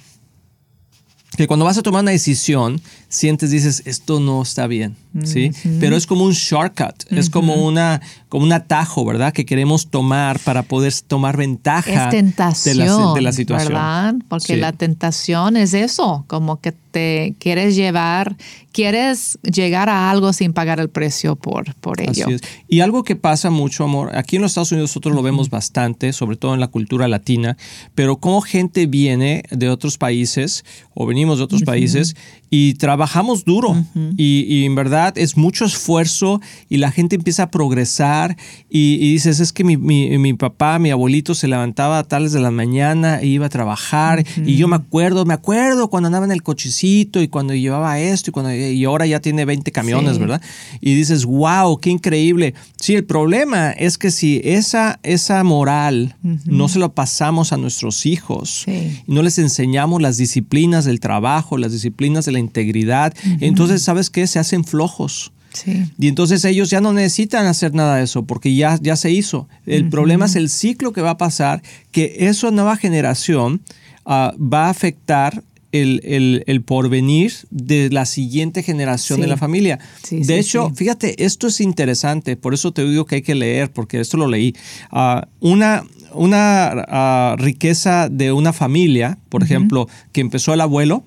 que 1.38 1.48
cuando 1.48 1.63
vas 1.63 1.77
a 1.77 1.83
tomar 1.83 2.01
una 2.01 2.12
decisión, 2.12 2.81
sientes, 3.07 3.51
dices, 3.51 3.83
esto 3.86 4.19
no 4.19 4.41
está 4.41 4.67
bien, 4.67 4.98
¿sí? 5.24 5.51
Pero 5.79 5.95
es 5.95 6.05
como 6.05 6.25
un 6.25 6.33
shortcut, 6.33 7.09
es 7.12 7.29
como, 7.29 7.53
una, 7.65 8.01
como 8.27 8.43
un 8.43 8.51
atajo, 8.51 9.05
¿verdad? 9.05 9.31
Que 9.31 9.45
queremos 9.45 9.88
tomar 9.89 10.39
para 10.39 10.63
poder 10.63 10.91
tomar 11.07 11.38
ventaja 11.38 12.05
Es 12.05 12.09
tentación, 12.09 12.75
de, 12.75 12.86
la, 12.86 13.13
de 13.13 13.21
la 13.21 13.31
situación. 13.31 13.74
¿verdad? 13.74 14.15
Porque 14.27 14.55
Sí. 14.55 14.59
la 14.59 14.74
tentación 14.74 15.55
es 15.55 15.74
eso, 15.74 16.25
como 16.27 16.59
que 16.59 16.74
te 16.91 17.36
quieres 17.39 17.75
llevar, 17.75 18.36
quieres 18.72 19.39
llegar 19.43 19.89
a 19.89 20.10
algo 20.10 20.31
sin 20.34 20.53
pagar 20.53 20.79
el 20.79 20.89
precio 20.89 21.36
por, 21.36 21.74
por 21.75 22.01
ello. 22.01 22.25
Así 22.25 22.34
es. 22.34 22.41
Y 22.67 22.79
algo 22.81 23.03
que 23.03 23.15
pasa 23.15 23.50
mucho, 23.50 23.84
amor, 23.84 24.15
aquí 24.15 24.36
en 24.36 24.41
los 24.41 24.51
Estados 24.51 24.72
Unidos 24.72 24.89
nosotros 24.91 25.15
lo 25.15 25.22
vemos 25.22 25.50
bastante, 25.50 26.13
sobre 26.13 26.38
todo 26.38 26.53
en 26.53 26.60
la 26.60 26.67
cultura 26.67 27.08
latina, 27.08 27.58
pero 27.96 28.17
como 28.17 28.41
gente 28.41 28.86
viene 28.88 29.43
de 29.50 29.69
otros 29.69 29.98
países 29.98 30.63
o 30.93 31.05
venimos 31.05 31.38
de 31.39 31.43
otros 31.46 31.63
países 31.63 32.15
y 32.50 32.74
trabajamos 32.75 33.46
duro. 33.46 33.75
Y, 34.17 34.46
y 34.48 34.65
en 34.65 34.75
verdad 34.75 35.17
es 35.17 35.38
mucho 35.38 35.65
esfuerzo 35.65 36.41
y 36.67 36.77
la 36.77 36.91
gente 36.91 37.15
empieza 37.15 37.43
a 37.43 37.51
progresar 37.51 38.36
y, 38.69 38.96
y 38.96 39.12
dices, 39.13 39.39
es 39.39 39.53
que 39.53 39.63
mi, 39.63 39.77
mi- 39.77 40.17
mi 40.17 40.34
papá, 40.34 40.79
mi 40.79 40.89
abuelito 40.91 41.36
se 41.36 41.48
levantaba 41.48 42.00
a 42.00 42.03
tales 42.03 42.31
de 42.34 42.39
la 42.39 42.51
mañana 42.51 43.19
e 43.22 43.27
iba 43.27 43.46
a 43.46 43.50
trabajar 43.50 44.24
y 44.46 44.55
yo 44.58 44.67
me 44.67 44.75
acuerdo, 44.75 45.25
me 45.25 45.34
acuerdo 45.34 45.89
cuando 45.89 46.08
andaba 46.08 46.25
en 46.25 46.31
el 46.31 46.43
cochecito 46.43 46.78
y 46.83 47.27
cuando 47.27 47.53
llevaba 47.53 48.00
esto 48.00 48.29
y, 48.29 48.33
cuando, 48.33 48.53
y 48.53 48.83
ahora 48.86 49.05
ya 49.05 49.19
tiene 49.19 49.45
20 49.45 49.71
camiones, 49.71 50.13
Sí. 50.13 50.19
¿verdad? 50.19 50.41
Y 50.81 50.95
dices, 50.95 51.25
wow, 51.25 51.77
qué 51.79 51.89
increíble. 51.89 52.53
Sí, 52.79 52.95
el 52.95 53.03
problema 53.05 53.71
es 53.71 53.98
que 53.98 54.12
si 54.12 54.41
esa, 54.43 55.00
esa 55.03 55.43
moral 55.43 56.15
no 56.45 56.67
se 56.69 56.79
lo 56.79 56.93
pasamos 56.93 57.51
a 57.53 57.57
nuestros 57.57 58.05
hijos 58.05 58.63
Sí. 58.65 59.01
y 59.07 59.12
no 59.12 59.21
les 59.21 59.38
enseñamos 59.39 60.01
las 60.01 60.17
disciplinas 60.17 60.86
del 60.86 61.00
trabajo, 61.00 61.57
las 61.57 61.71
disciplinas 61.71 62.25
de 62.25 62.31
la 62.33 62.39
integridad, 62.39 63.13
entonces, 63.39 63.81
¿sabes 63.81 64.09
qué? 64.09 64.27
Se 64.27 64.39
hacen 64.39 64.63
flojos. 64.63 65.31
Sí. 65.51 65.83
Y 65.98 66.07
entonces 66.07 66.45
ellos 66.45 66.69
ya 66.69 66.79
no 66.79 66.93
necesitan 66.93 67.48
hacer 67.48 67.74
nada 67.74 67.95
de 67.95 68.03
eso 68.03 68.24
porque 68.24 68.53
ya, 68.53 68.77
ya 68.81 68.95
se 68.95 69.12
hizo. 69.12 69.48
El 69.65 69.89
problema 69.89 70.25
es 70.27 70.36
el 70.36 70.48
ciclo 70.50 70.93
que 70.93 71.01
va 71.01 71.12
a 71.12 71.17
pasar, 71.17 71.63
que 71.91 72.15
esa 72.19 72.51
nueva 72.51 72.77
generación 72.77 73.59
ah, 74.05 74.31
va 74.38 74.67
a 74.67 74.69
afectar 74.69 75.43
el, 75.71 76.01
el- 76.03 76.43
el 76.47 76.61
porvenir 76.63 77.31
de 77.51 77.89
la 77.91 78.05
siguiente 78.05 78.63
generación 78.63 79.17
Sí. 79.17 79.21
de 79.21 79.27
la 79.27 79.38
familia. 79.38 79.79
Sí, 80.03 80.17
de 80.17 80.23
sí, 80.25 80.33
hecho, 80.33 80.71
fíjate, 80.75 81.23
esto 81.23 81.47
es 81.47 81.61
interesante, 81.61 82.35
por 82.38 82.53
eso 82.53 82.71
te 82.71 82.83
digo 82.83 83.05
que 83.05 83.15
hay 83.15 83.21
que 83.21 83.35
leer, 83.35 83.71
porque 83.71 83.99
esto 83.99 84.17
lo 84.17 84.27
leí. 84.27 84.55
Ah, 84.91 85.27
una 85.39 85.83
una 86.13 86.69
ah, 86.88 87.35
riqueza 87.38 88.09
de 88.09 88.31
una 88.31 88.51
familia, 88.51 89.19
por 89.29 89.43
ejemplo, 89.43 89.88
que 90.11 90.21
empezó 90.21 90.55
el 90.55 90.61
abuelo, 90.61 91.03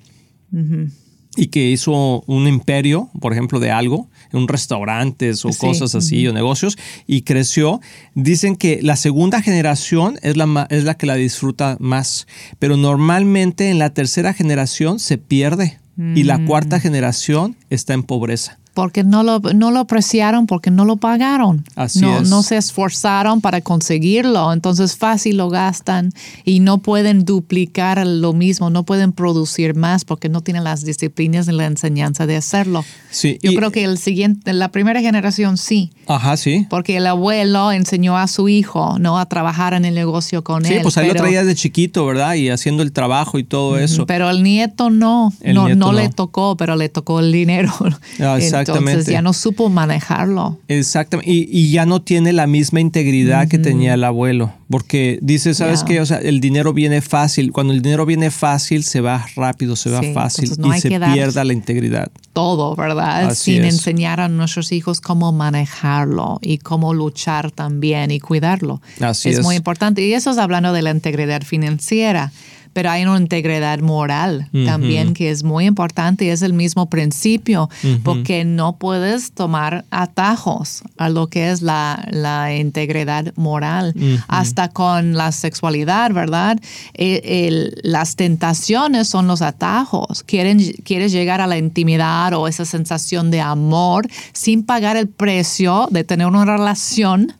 y 1.35 1.47
que 1.47 1.69
hizo 1.69 2.21
un 2.27 2.47
imperio, 2.47 3.09
por 3.19 3.33
ejemplo, 3.33 3.59
de 3.59 3.71
algo, 3.71 4.07
un 4.33 4.47
restaurantes 4.47 5.43
o 5.45 5.51
Sí. 5.51 5.59
cosas 5.59 5.95
así, 5.95 6.27
o 6.27 6.33
negocios, 6.33 6.77
y 7.07 7.21
creció. 7.21 7.81
Dicen 8.15 8.55
que 8.55 8.79
la 8.81 8.95
segunda 8.95 9.41
generación 9.41 10.19
es 10.21 10.37
la, 10.37 10.67
es 10.69 10.83
la 10.83 10.95
que 10.95 11.05
la 11.05 11.15
disfruta 11.15 11.77
más, 11.79 12.27
pero 12.59 12.77
normalmente 12.77 13.69
en 13.69 13.79
la 13.79 13.93
tercera 13.93 14.33
generación 14.33 14.99
se 14.99 15.17
pierde 15.17 15.79
y 16.15 16.23
la 16.23 16.43
cuarta 16.45 16.79
generación 16.79 17.55
está 17.69 17.93
en 17.93 18.01
pobreza. 18.03 18.59
Porque 18.73 19.03
no 19.03 19.21
lo, 19.21 19.39
no 19.39 19.69
lo 19.69 19.79
apreciaron, 19.81 20.47
porque 20.47 20.71
no 20.71 20.83
lo 20.85 20.97
pagaron. 20.97 21.63
Así 21.75 21.99
no, 22.01 22.19
es. 22.21 22.29
no 22.29 22.41
se 22.41 22.57
esforzaron 22.57 23.39
para 23.39 23.61
conseguirlo. 23.61 24.51
Entonces 24.51 24.97
fácil 24.97 25.37
lo 25.37 25.49
gastan 25.49 26.11
y 26.43 26.59
no 26.59 26.79
pueden 26.79 27.23
duplicar 27.23 28.05
lo 28.07 28.33
mismo, 28.33 28.69
no 28.71 28.83
pueden 28.83 29.11
producir 29.11 29.75
más 29.75 30.05
porque 30.05 30.27
no 30.29 30.41
tienen 30.41 30.63
las 30.63 30.83
disciplinas 30.83 31.47
ni 31.47 31.53
la 31.55 31.65
enseñanza 31.67 32.25
de 32.25 32.35
hacerlo. 32.35 32.83
Sí, 33.11 33.37
Yo 33.43 33.51
y- 33.51 33.55
creo 33.55 33.71
que 33.71 33.83
el 33.83 33.97
siguiente, 33.99 34.53
la 34.53 34.69
primera 34.71 35.01
generación 35.01 35.57
sí. 35.57 35.91
Ajá, 36.07 36.35
sí. 36.35 36.65
Porque 36.69 36.97
el 36.97 37.05
abuelo 37.07 37.71
enseñó 37.71 38.17
a 38.17 38.27
su 38.27 38.49
hijo 38.49 38.97
no 38.99 39.19
a 39.19 39.27
trabajar 39.27 39.73
en 39.75 39.85
el 39.85 39.93
negocio 39.93 40.43
con 40.43 40.65
Sí, 40.65 40.73
él. 40.73 40.79
pues 40.81 40.97
ahí 40.97 41.07
lo 41.07 41.13
pero- 41.13 41.25
traía 41.25 41.43
de 41.43 41.53
chiquito, 41.55 42.05
¿verdad? 42.05 42.33
Y 42.35 42.49
haciendo 42.49 42.81
el 42.81 42.91
trabajo 42.91 43.37
y 43.37 43.43
todo 43.43 43.77
eso. 43.77 44.05
Pero 44.07 44.29
el 44.31 44.41
nieto 44.41 44.89
no, 44.89 45.31
El 45.41 45.53
no, 45.55 45.65
nieto 45.65 45.79
no 45.79 45.93
le 45.93 46.05
no. 46.05 46.09
tocó, 46.11 46.57
pero 46.57 46.75
le 46.75 46.89
tocó 46.89 47.19
el 47.19 47.31
dinero. 47.31 47.71
Ah, 48.19 48.39
exactamente. 48.63 48.91
Entonces 48.91 49.13
ya 49.13 49.21
no 49.21 49.33
supo 49.33 49.69
manejarlo. 49.69 50.59
Exactamente. 50.67 51.31
Y, 51.31 51.47
y 51.51 51.71
ya 51.71 51.85
no 51.85 52.01
tiene 52.01 52.33
la 52.33 52.47
misma 52.47 52.79
integridad 52.81 53.47
que 53.47 53.59
tenía 53.59 53.93
el 53.93 54.03
abuelo. 54.03 54.53
Porque 54.69 55.19
dice, 55.21 55.53
¿sabes 55.53 55.81
Ya. 55.81 55.85
qué? 55.85 56.01
O 56.01 56.05
sea, 56.05 56.17
el 56.17 56.39
dinero 56.39 56.73
viene 56.73 57.01
fácil. 57.01 57.51
Cuando 57.51 57.73
el 57.73 57.81
dinero 57.83 58.05
viene 58.07 58.31
fácil, 58.31 58.83
se 58.83 59.01
va 59.01 59.25
rápido, 59.35 59.75
se 59.75 59.91
va 59.91 60.01
Sí, 60.01 60.13
fácil 60.13 60.51
no 60.57 60.75
y 60.75 60.79
se 60.81 60.89
pierda 60.89 61.43
la 61.43 61.53
integridad. 61.53 62.11
Todo, 62.33 62.75
¿verdad? 62.75 63.27
Así 63.29 63.53
Sin 63.53 63.65
es. 63.65 63.75
enseñar 63.75 64.19
a 64.19 64.27
nuestros 64.29 64.71
hijos 64.71 64.99
cómo 64.99 65.31
manejarlo 65.31 66.39
y 66.41 66.57
cómo 66.57 66.93
luchar 66.95 67.51
también 67.51 68.09
y 68.09 68.19
cuidarlo. 68.19 68.81
Así 68.99 69.29
es, 69.29 69.39
es. 69.39 69.43
muy 69.43 69.55
importante. 69.55 70.01
Y 70.05 70.13
eso 70.13 70.31
es 70.31 70.37
hablando 70.39 70.73
de 70.73 70.81
la 70.81 70.89
integridad 70.91 71.43
financiera. 71.43 72.31
Pero 72.73 72.89
hay 72.89 73.03
una 73.05 73.17
integridad 73.17 73.79
moral 73.79 74.49
también 74.65 75.13
que 75.13 75.29
es 75.29 75.43
muy 75.43 75.65
importante 75.67 76.25
y 76.25 76.29
es 76.29 76.41
el 76.41 76.53
mismo 76.53 76.89
principio, 76.89 77.69
porque 78.03 78.45
no 78.45 78.77
puedes 78.77 79.31
tomar 79.31 79.85
atajos 79.91 80.81
a 80.97 81.09
lo 81.09 81.27
que 81.27 81.51
es 81.51 81.61
la, 81.61 82.03
la 82.11 82.55
integridad 82.55 83.31
moral, 83.35 83.93
hasta 84.27 84.69
con 84.69 85.13
la 85.13 85.31
sexualidad, 85.31 86.11
¿verdad? 86.13 86.57
El- 86.95 87.21
el- 87.23 87.75
las 87.83 88.15
tentaciones 88.15 89.07
son 89.07 89.27
los 89.27 89.41
atajos. 89.41 90.23
Quieren, 90.23 90.59
quieres 90.83 91.11
llegar 91.11 91.41
a 91.41 91.47
la 91.47 91.57
intimidad 91.57 92.33
o 92.33 92.47
esa 92.47 92.65
sensación 92.65 93.29
de 93.31 93.39
amor 93.41 94.07
sin 94.33 94.63
pagar 94.63 94.97
el 94.97 95.07
precio 95.07 95.87
de 95.91 96.03
tener 96.03 96.25
una 96.27 96.45
relación, 96.45 97.33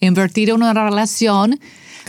invertir 0.00 0.48
en 0.50 0.56
una 0.56 0.72
relación 0.72 1.60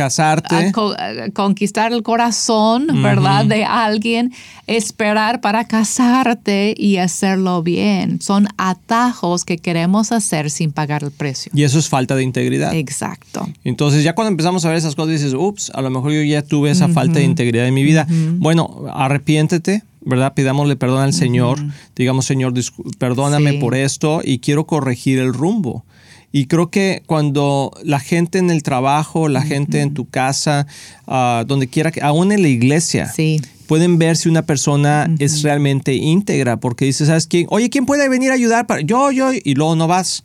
Casarte. 0.05 0.71
co- 0.71 0.93
a 0.97 1.29
conquistar 1.33 1.91
el 1.93 2.03
corazón, 2.03 2.87
¿verdad? 3.03 3.45
De 3.45 3.63
alguien, 3.65 4.31
esperar 4.67 5.41
para 5.41 5.65
casarte 5.65 6.73
y 6.77 6.97
hacerlo 6.97 7.61
bien. 7.63 8.21
Son 8.21 8.47
atajos 8.57 9.45
que 9.45 9.57
queremos 9.57 10.11
hacer 10.11 10.49
sin 10.49 10.71
pagar 10.71 11.03
el 11.03 11.11
precio. 11.11 11.51
Y 11.55 11.63
eso 11.63 11.79
es 11.79 11.89
falta 11.89 12.15
de 12.15 12.23
integridad. 12.23 12.73
Exacto. 12.73 13.47
Entonces 13.63 14.03
ya 14.03 14.13
cuando 14.15 14.29
empezamos 14.31 14.65
a 14.65 14.69
ver 14.69 14.77
esas 14.77 14.95
cosas 14.95 15.11
dices, 15.11 15.33
ups, 15.33 15.71
a 15.73 15.81
lo 15.81 15.89
mejor 15.89 16.11
yo 16.11 16.23
ya 16.23 16.41
tuve 16.41 16.71
esa 16.71 16.87
falta 16.87 17.19
de 17.19 17.25
integridad 17.25 17.67
en 17.67 17.73
mi 17.73 17.83
vida. 17.83 18.07
Bueno, 18.37 18.85
arrepiéntete, 18.93 19.83
¿verdad? 20.01 20.33
Pidámosle 20.33 20.75
perdón 20.75 21.01
al 21.03 21.13
Señor. 21.13 21.59
Digamos, 21.95 22.25
Señor, 22.25 22.53
perdóname 22.97 23.51
Sí. 23.51 23.57
por 23.57 23.75
esto 23.75 24.21
y 24.23 24.39
quiero 24.39 24.65
corregir 24.65 25.19
el 25.19 25.33
rumbo. 25.33 25.85
Y 26.31 26.45
creo 26.45 26.69
que 26.69 27.03
cuando 27.05 27.71
la 27.83 27.99
gente 27.99 28.39
en 28.39 28.49
el 28.51 28.63
trabajo, 28.63 29.27
la 29.27 29.41
gente 29.41 29.81
en 29.81 29.93
tu 29.93 30.09
casa, 30.09 30.65
ah, 31.07 31.43
donde 31.45 31.67
quiera, 31.67 31.91
que, 31.91 32.01
aún 32.01 32.31
en 32.31 32.41
la 32.41 32.47
iglesia, 32.47 33.11
Sí. 33.13 33.41
pueden 33.67 33.97
ver 33.97 34.15
si 34.15 34.29
una 34.29 34.45
persona 34.45 35.13
es 35.19 35.43
realmente 35.43 35.93
íntegra, 35.93 36.57
porque 36.59 36.85
dices, 36.85 37.07
¿sabes 37.07 37.27
quién? 37.27 37.47
Oye, 37.49 37.69
¿quién 37.69 37.85
puede 37.85 38.07
venir 38.07 38.31
a 38.31 38.35
ayudar? 38.35 38.65
Para? 38.65 38.81
Yo, 38.81 39.11
yo, 39.11 39.31
y 39.33 39.53
luego 39.55 39.75
no 39.75 39.87
vas. 39.87 40.23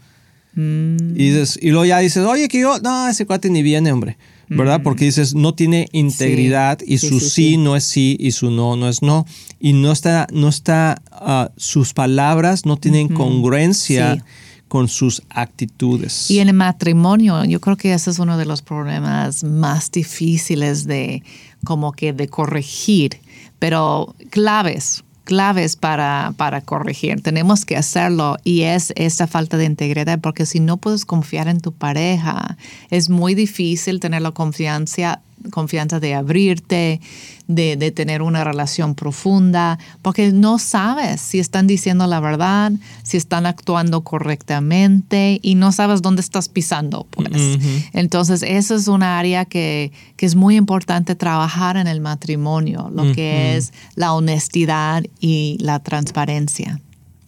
Mm. 0.54 1.10
Y, 1.16 1.30
dices, 1.30 1.58
y 1.60 1.70
luego 1.70 1.84
ya 1.84 1.98
dices, 1.98 2.24
oye, 2.24 2.48
que 2.48 2.60
yo, 2.60 2.78
no, 2.78 3.08
ese 3.08 3.26
cuate 3.26 3.50
ni 3.50 3.62
viene, 3.62 3.90
hombre. 3.92 4.16
¿Verdad? 4.48 4.80
Porque 4.84 5.06
dices, 5.06 5.34
no 5.34 5.54
tiene 5.54 5.88
integridad 5.90 6.78
y 6.86 6.98
su 6.98 7.18
sí, 7.18 7.20
sí, 7.20 7.30
sí. 7.30 7.56
no 7.56 7.74
es 7.74 7.82
sí 7.82 8.16
y 8.20 8.30
su 8.30 8.52
no 8.52 8.76
no 8.76 8.88
es 8.88 9.02
no. 9.02 9.26
Y 9.58 9.72
no 9.72 9.90
está, 9.90 10.28
no 10.32 10.48
está, 10.48 11.02
ah, 11.10 11.50
sus 11.56 11.94
palabras 11.94 12.64
no 12.64 12.76
tienen 12.76 13.08
congruencia 13.08 14.14
Sí. 14.14 14.20
Con 14.68 14.88
sus 14.88 15.22
actitudes. 15.30 16.30
Y 16.30 16.40
en 16.40 16.48
el 16.48 16.54
matrimonio, 16.54 17.44
yo 17.44 17.60
creo 17.60 17.76
que 17.76 17.92
ese 17.92 18.10
es 18.10 18.18
uno 18.18 18.36
de 18.36 18.46
los 18.46 18.62
problemas 18.62 19.44
más 19.44 19.90
difíciles 19.90 20.86
de 20.86 21.22
como 21.64 21.92
que 21.92 22.12
de 22.12 22.28
corregir, 22.28 23.20
pero 23.58 24.14
claves, 24.30 25.04
claves 25.24 25.76
para, 25.76 26.32
para 26.36 26.60
corregir. 26.62 27.20
Tenemos 27.20 27.64
que 27.64 27.76
hacerlo 27.76 28.36
y 28.44 28.62
es 28.62 28.92
esta 28.96 29.26
falta 29.26 29.56
de 29.56 29.66
integridad, 29.66 30.20
porque 30.20 30.46
si 30.46 30.60
no 30.60 30.78
puedes 30.78 31.04
confiar 31.04 31.48
en 31.48 31.60
tu 31.60 31.72
pareja, 31.72 32.56
es 32.90 33.08
muy 33.08 33.34
difícil 33.34 34.00
tener 34.00 34.22
la 34.22 34.30
confianza 34.30 35.20
confianza 35.50 36.00
de 36.00 36.14
abrirte, 36.14 37.00
de, 37.48 37.76
de 37.76 37.90
tener 37.90 38.22
una 38.22 38.44
relación 38.44 38.94
profunda, 38.94 39.78
porque 40.02 40.32
no 40.32 40.58
sabes 40.58 41.20
si 41.20 41.38
están 41.38 41.66
diciendo 41.66 42.06
la 42.06 42.20
verdad, 42.20 42.72
si 43.02 43.16
están 43.16 43.46
actuando 43.46 44.02
correctamente 44.02 45.38
y 45.42 45.54
no 45.54 45.72
sabes 45.72 46.02
dónde 46.02 46.20
estás 46.20 46.48
pisando. 46.48 47.06
Pues. 47.10 47.58
Entonces, 47.92 48.42
eso 48.42 48.74
es 48.74 48.88
un 48.88 49.02
área 49.02 49.44
que, 49.44 49.92
que 50.16 50.26
es 50.26 50.34
muy 50.34 50.56
importante 50.56 51.14
trabajar 51.14 51.76
en 51.76 51.86
el 51.86 52.00
matrimonio, 52.00 52.90
lo 52.92 53.12
que 53.12 53.56
es 53.56 53.72
la 53.94 54.12
honestidad 54.14 55.04
y 55.20 55.56
la 55.60 55.78
transparencia. 55.80 56.80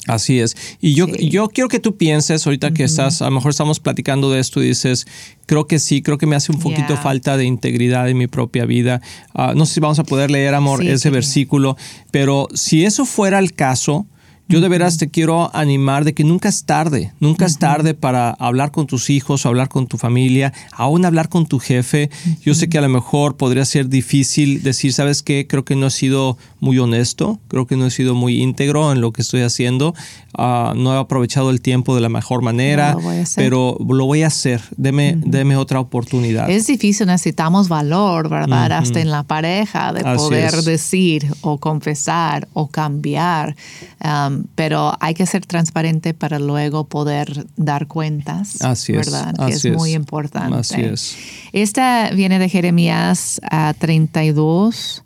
Así 0.08 0.40
es. 0.40 0.56
Y 0.80 0.94
yo, 0.94 1.06
Sí. 1.06 1.28
yo 1.28 1.48
quiero 1.48 1.68
que 1.68 1.78
tú 1.78 1.96
pienses, 1.96 2.46
ahorita 2.46 2.72
que 2.72 2.84
estás, 2.84 3.22
a 3.22 3.26
lo 3.26 3.30
mejor 3.32 3.50
estamos 3.50 3.78
platicando 3.78 4.30
de 4.30 4.40
esto 4.40 4.62
y 4.62 4.68
dices, 4.68 5.06
creo 5.46 5.66
que 5.66 5.78
sí, 5.78 6.02
creo 6.02 6.18
que 6.18 6.26
me 6.26 6.34
hace 6.36 6.50
un 6.50 6.58
poquito 6.58 6.88
Yeah. 6.94 7.02
falta 7.02 7.36
de 7.36 7.44
integridad 7.44 8.08
en 8.08 8.16
mi 8.18 8.26
propia 8.26 8.64
vida. 8.64 9.00
Ah, 9.34 9.52
no 9.54 9.66
sé 9.66 9.74
si 9.74 9.80
vamos 9.80 9.98
a 9.98 10.04
poder 10.04 10.30
leer, 10.30 10.54
amor, 10.54 10.80
Sí, 10.80 10.88
ese 10.88 10.98
sí. 10.98 11.10
versículo, 11.10 11.76
pero 12.10 12.48
si 12.54 12.84
eso 12.84 13.04
fuera 13.04 13.38
el 13.38 13.52
caso, 13.54 14.06
yo 14.48 14.60
de 14.60 14.68
veras 14.68 14.96
te 14.96 15.10
quiero 15.10 15.54
animar 15.54 16.04
de 16.04 16.14
que 16.14 16.24
nunca 16.24 16.48
es 16.48 16.64
tarde, 16.64 17.12
nunca 17.20 17.44
es 17.44 17.58
tarde 17.58 17.94
para 17.94 18.30
hablar 18.30 18.70
con 18.70 18.86
tus 18.86 19.10
hijos, 19.10 19.44
hablar 19.44 19.68
con 19.68 19.86
tu 19.86 19.98
familia, 19.98 20.52
aún 20.72 21.04
hablar 21.04 21.28
con 21.28 21.46
tu 21.46 21.58
jefe. 21.58 22.10
Yo 22.42 22.54
sé 22.54 22.68
que 22.68 22.78
a 22.78 22.80
lo 22.80 22.88
mejor 22.88 23.36
podría 23.36 23.64
ser 23.64 23.88
difícil 23.88 24.62
decir, 24.62 24.92
¿sabes 24.92 25.22
qué? 25.22 25.46
Creo 25.46 25.64
que 25.64 25.76
no 25.76 25.88
he 25.88 25.90
sido 25.90 26.38
muy 26.60 26.78
honesto, 26.78 27.38
creo 27.48 27.66
que 27.66 27.76
no 27.76 27.86
he 27.86 27.90
sido 27.90 28.14
muy 28.14 28.42
íntegro 28.42 28.90
en 28.92 29.00
lo 29.00 29.12
que 29.12 29.22
estoy 29.22 29.42
haciendo, 29.42 29.94
Ah, 30.40 30.72
no 30.76 30.94
he 30.94 30.98
aprovechado 30.98 31.50
el 31.50 31.60
tiempo 31.60 31.96
de 31.96 32.00
la 32.00 32.08
mejor 32.08 32.42
manera, 32.42 32.92
No 32.92 33.00
lo 33.00 33.24
pero 33.34 33.76
lo 33.88 34.04
voy 34.06 34.22
a 34.22 34.28
hacer, 34.28 34.60
deme, 34.76 35.16
deme 35.16 35.56
otra 35.56 35.80
oportunidad. 35.80 36.48
Es 36.48 36.68
difícil, 36.68 37.08
necesitamos 37.08 37.68
valor, 37.68 38.28
¿verdad? 38.28 38.70
Hasta 38.70 39.00
en 39.00 39.10
la 39.10 39.24
pareja, 39.24 39.92
de 39.92 40.02
Así 40.02 40.16
poder 40.16 40.54
es. 40.54 40.64
decir 40.64 41.26
o 41.40 41.58
confesar 41.58 42.46
o 42.52 42.68
cambiar. 42.68 43.56
Um, 44.04 44.37
pero 44.54 44.92
hay 45.00 45.14
que 45.14 45.26
ser 45.26 45.46
transparente 45.46 46.14
para 46.14 46.38
luego 46.38 46.88
poder 46.88 47.46
dar 47.56 47.86
cuentas. 47.86 48.62
Así 48.62 48.92
es, 48.92 49.06
¿Verdad? 49.10 49.34
que 49.34 49.54
así 49.54 49.68
es 49.68 49.76
muy 49.76 49.92
importante. 49.92 50.56
Así 50.56 50.80
es. 50.80 51.16
Esta 51.52 52.10
viene 52.10 52.38
de 52.38 52.48
Jeremías 52.48 53.40
ah, 53.50 53.74
32. 53.78 55.04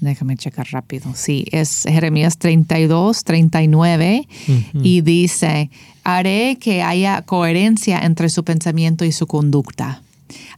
Déjame 0.00 0.36
checar 0.36 0.66
rápido. 0.70 1.12
Sí, 1.14 1.46
es 1.50 1.84
Jeremías 1.88 2.36
32, 2.36 3.24
39 3.24 4.28
y 4.74 5.00
dice, 5.00 5.70
haré 6.02 6.58
que 6.60 6.82
haya 6.82 7.22
coherencia 7.22 8.00
entre 8.00 8.28
su 8.28 8.44
pensamiento 8.44 9.06
y 9.06 9.12
su 9.12 9.26
conducta, 9.26 10.02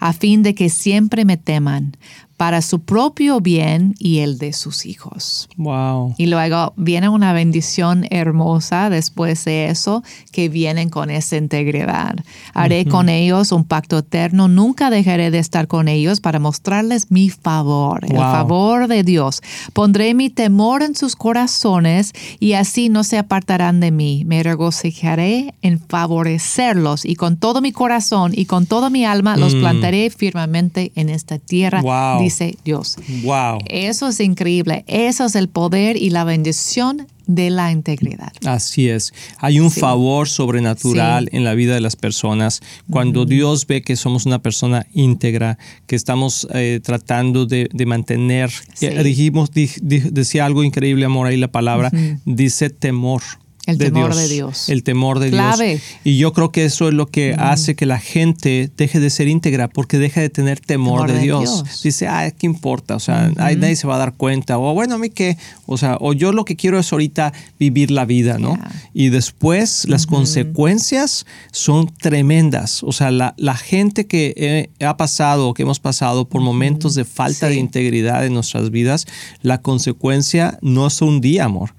a 0.01 0.13
fin 0.13 0.43
de 0.43 0.57
que 0.57 0.69
siempre 0.69 1.25
me 1.25 1.37
teman 1.37 1.97
para 2.37 2.61
su 2.62 2.81
propio 2.81 3.40
bien 3.40 3.94
y 3.99 4.18
el 4.18 4.37
de 4.38 4.53
sus 4.53 4.85
hijos. 4.87 5.49
Wow. 5.57 6.14
Y 6.18 6.27
luego 6.27 6.75
viene 6.77 7.09
una 7.09 7.33
bendición 7.33 8.07
hermosa 8.11 8.90
después 8.90 9.44
de 9.46 9.68
eso, 9.68 10.03
que 10.33 10.49
vienen 10.49 10.90
con 10.90 11.11
esa 11.11 11.37
integridad. 11.37 12.16
Haré 12.53 12.85
con 12.85 13.09
ellos 13.09 13.53
un 13.53 13.64
pacto 13.64 13.99
eterno, 13.99 14.49
nunca 14.49 14.90
dejaré 14.90 15.31
de 15.31 15.38
estar 15.38 15.66
con 15.66 15.88
ellos 15.88 16.20
para 16.20 16.38
mostrarles 16.38 17.11
mi 17.11 17.31
favor, 17.31 18.05
el 18.05 18.16
favor 18.16 18.87
de 18.88 19.03
Dios. 19.03 19.40
Pondré 19.72 20.12
mi 20.14 20.29
temor 20.31 20.83
en 20.83 20.94
sus 20.94 21.16
corazones 21.16 22.12
y 22.38 22.53
así 22.53 22.88
no 22.88 23.03
se 23.05 23.16
apartarán 23.18 23.81
de 23.81 23.90
mí. 23.90 24.25
Me 24.27 24.42
regocijaré 24.42 25.55
en 25.62 25.81
favorecerlos 25.81 27.05
y 27.05 27.14
con 27.16 27.37
todo 27.37 27.61
mi 27.61 27.72
corazón 27.72 28.33
y 28.35 28.46
con 28.46 28.66
toda 28.66 28.90
mi 28.90 29.05
alma 29.05 29.37
los 29.37 29.55
Mm. 29.55 29.61
plantaré 29.61 30.11
firmemente 30.11 30.92
en 30.96 31.09
esta 31.09 31.38
tierra, 31.38 31.81
Wow. 31.83 32.20
Dice 32.27 32.57
Dios. 32.65 32.97
Wow. 33.23 33.59
Eso 33.69 34.09
es 34.09 34.21
increíble. 34.21 34.85
Eso 34.87 35.25
es 35.27 35.35
el 35.35 35.49
poder 35.49 35.97
y 35.97 36.11
la 36.11 36.25
bendición 36.25 37.07
de 37.27 37.51
la 37.51 37.73
integridad. 37.73 38.33
Así 38.45 38.89
es. 38.89 39.12
Hay 39.39 39.59
un 39.59 39.71
favor 39.71 40.29
sobrenatural 40.29 41.29
en 41.33 41.45
la 41.45 41.55
vida 41.55 41.75
de 41.75 41.81
las 41.81 41.97
personas. 41.97 42.61
Cuando 42.89 43.25
Dios 43.25 43.67
ve 43.67 43.83
que 43.83 43.97
somos 43.97 44.27
una 44.27 44.41
persona 44.41 44.87
íntegra, 44.93 45.59
que 45.87 45.97
estamos 45.97 46.47
eh, 46.55 46.81
tratando 46.83 47.47
de, 47.47 47.69
mantener, 47.87 48.51
eh, 48.81 49.03
dijimos, 49.03 49.51
decía 49.53 50.47
algo 50.47 50.62
increíble, 50.62 51.05
amor, 51.05 51.27
ahí 51.27 51.37
la 51.37 51.51
palabra, 51.51 51.91
dice 52.25 52.71
temor. 52.71 53.23
El 53.67 53.79
temor 53.79 54.15
de 54.15 54.29
Dios. 54.29 54.69
El 54.69 54.85
temor 54.85 55.19
de 55.19 55.31
Dios. 55.31 55.83
Y 56.05 56.19
yo 56.19 56.33
creo 56.33 56.53
que 56.53 56.65
eso 56.65 56.87
es 56.87 56.95
lo 56.95 57.07
que 57.07 57.35
hace 57.37 57.75
que 57.75 57.85
la 57.85 57.99
gente 57.99 58.71
deje 58.77 59.01
de 59.01 59.11
ser 59.11 59.27
íntegra, 59.27 59.69
porque 59.69 59.99
deja 59.99 60.21
de 60.21 60.31
tener 60.31 60.61
temor, 60.61 61.11
de, 61.11 61.19
Dios. 61.19 61.65
Dice, 61.83 62.07
ah, 62.07 62.31
¿qué 62.31 62.47
importa? 62.47 62.95
O 62.95 63.01
sea, 63.01 63.33
nadie 63.35 63.75
se 63.75 63.89
va 63.89 63.97
a 63.97 63.99
dar 63.99 64.15
cuenta. 64.15 64.59
O 64.59 64.73
bueno, 64.73 64.95
a 64.95 64.99
mí 64.99 65.11
qué. 65.11 65.37
O 65.67 65.79
sea, 65.79 65.99
o 66.01 66.13
yo 66.13 66.33
lo 66.33 66.45
que 66.45 66.55
quiero 66.55 66.79
es 66.79 66.93
ahorita 66.93 67.33
vivir 67.59 67.91
la 67.91 68.05
vida, 68.05 68.39
¿no? 68.39 68.57
Y 68.95 69.09
después 69.09 69.89
las 69.89 70.07
consecuencias 70.07 71.27
son 71.51 71.93
tremendas. 71.93 72.85
O 72.85 72.93
sea, 72.93 73.11
la, 73.11 73.35
la 73.37 73.57
gente 73.57 74.07
que 74.07 74.71
ha 74.81 74.97
pasado, 74.97 75.55
que 75.55 75.63
hemos 75.63 75.81
pasado 75.81 76.29
por 76.29 76.41
momentos 76.41 76.95
de 76.95 77.05
falta 77.05 77.49
de 77.49 77.57
integridad 77.57 78.25
en 78.25 78.35
nuestras 78.35 78.71
vidas, 78.71 79.07
la 79.43 79.61
consecuencia 79.61 80.59
no 80.63 80.87
es 80.87 81.03
un 81.03 81.21
día, 81.21 81.45
amor. 81.45 81.75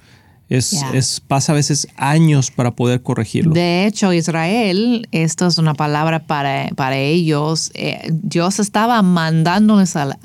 Es, 0.49 1.21
pasa 1.27 1.51
a 1.51 1.55
veces 1.55 1.87
años 1.97 2.51
para 2.51 2.71
poder 2.71 3.01
corregirlo. 3.01 3.53
De 3.53 3.85
hecho, 3.85 4.13
Israel, 4.13 5.07
esto 5.11 5.45
es 5.45 5.57
una 5.57 5.73
palabra 5.73 6.19
para, 6.19 6.69
para 6.75 6.97
ellos, 6.97 7.71
eh, 7.73 8.07
Dios 8.09 8.59
estaba 8.59 9.01
mandándoles 9.01 9.95
al, 9.97 10.17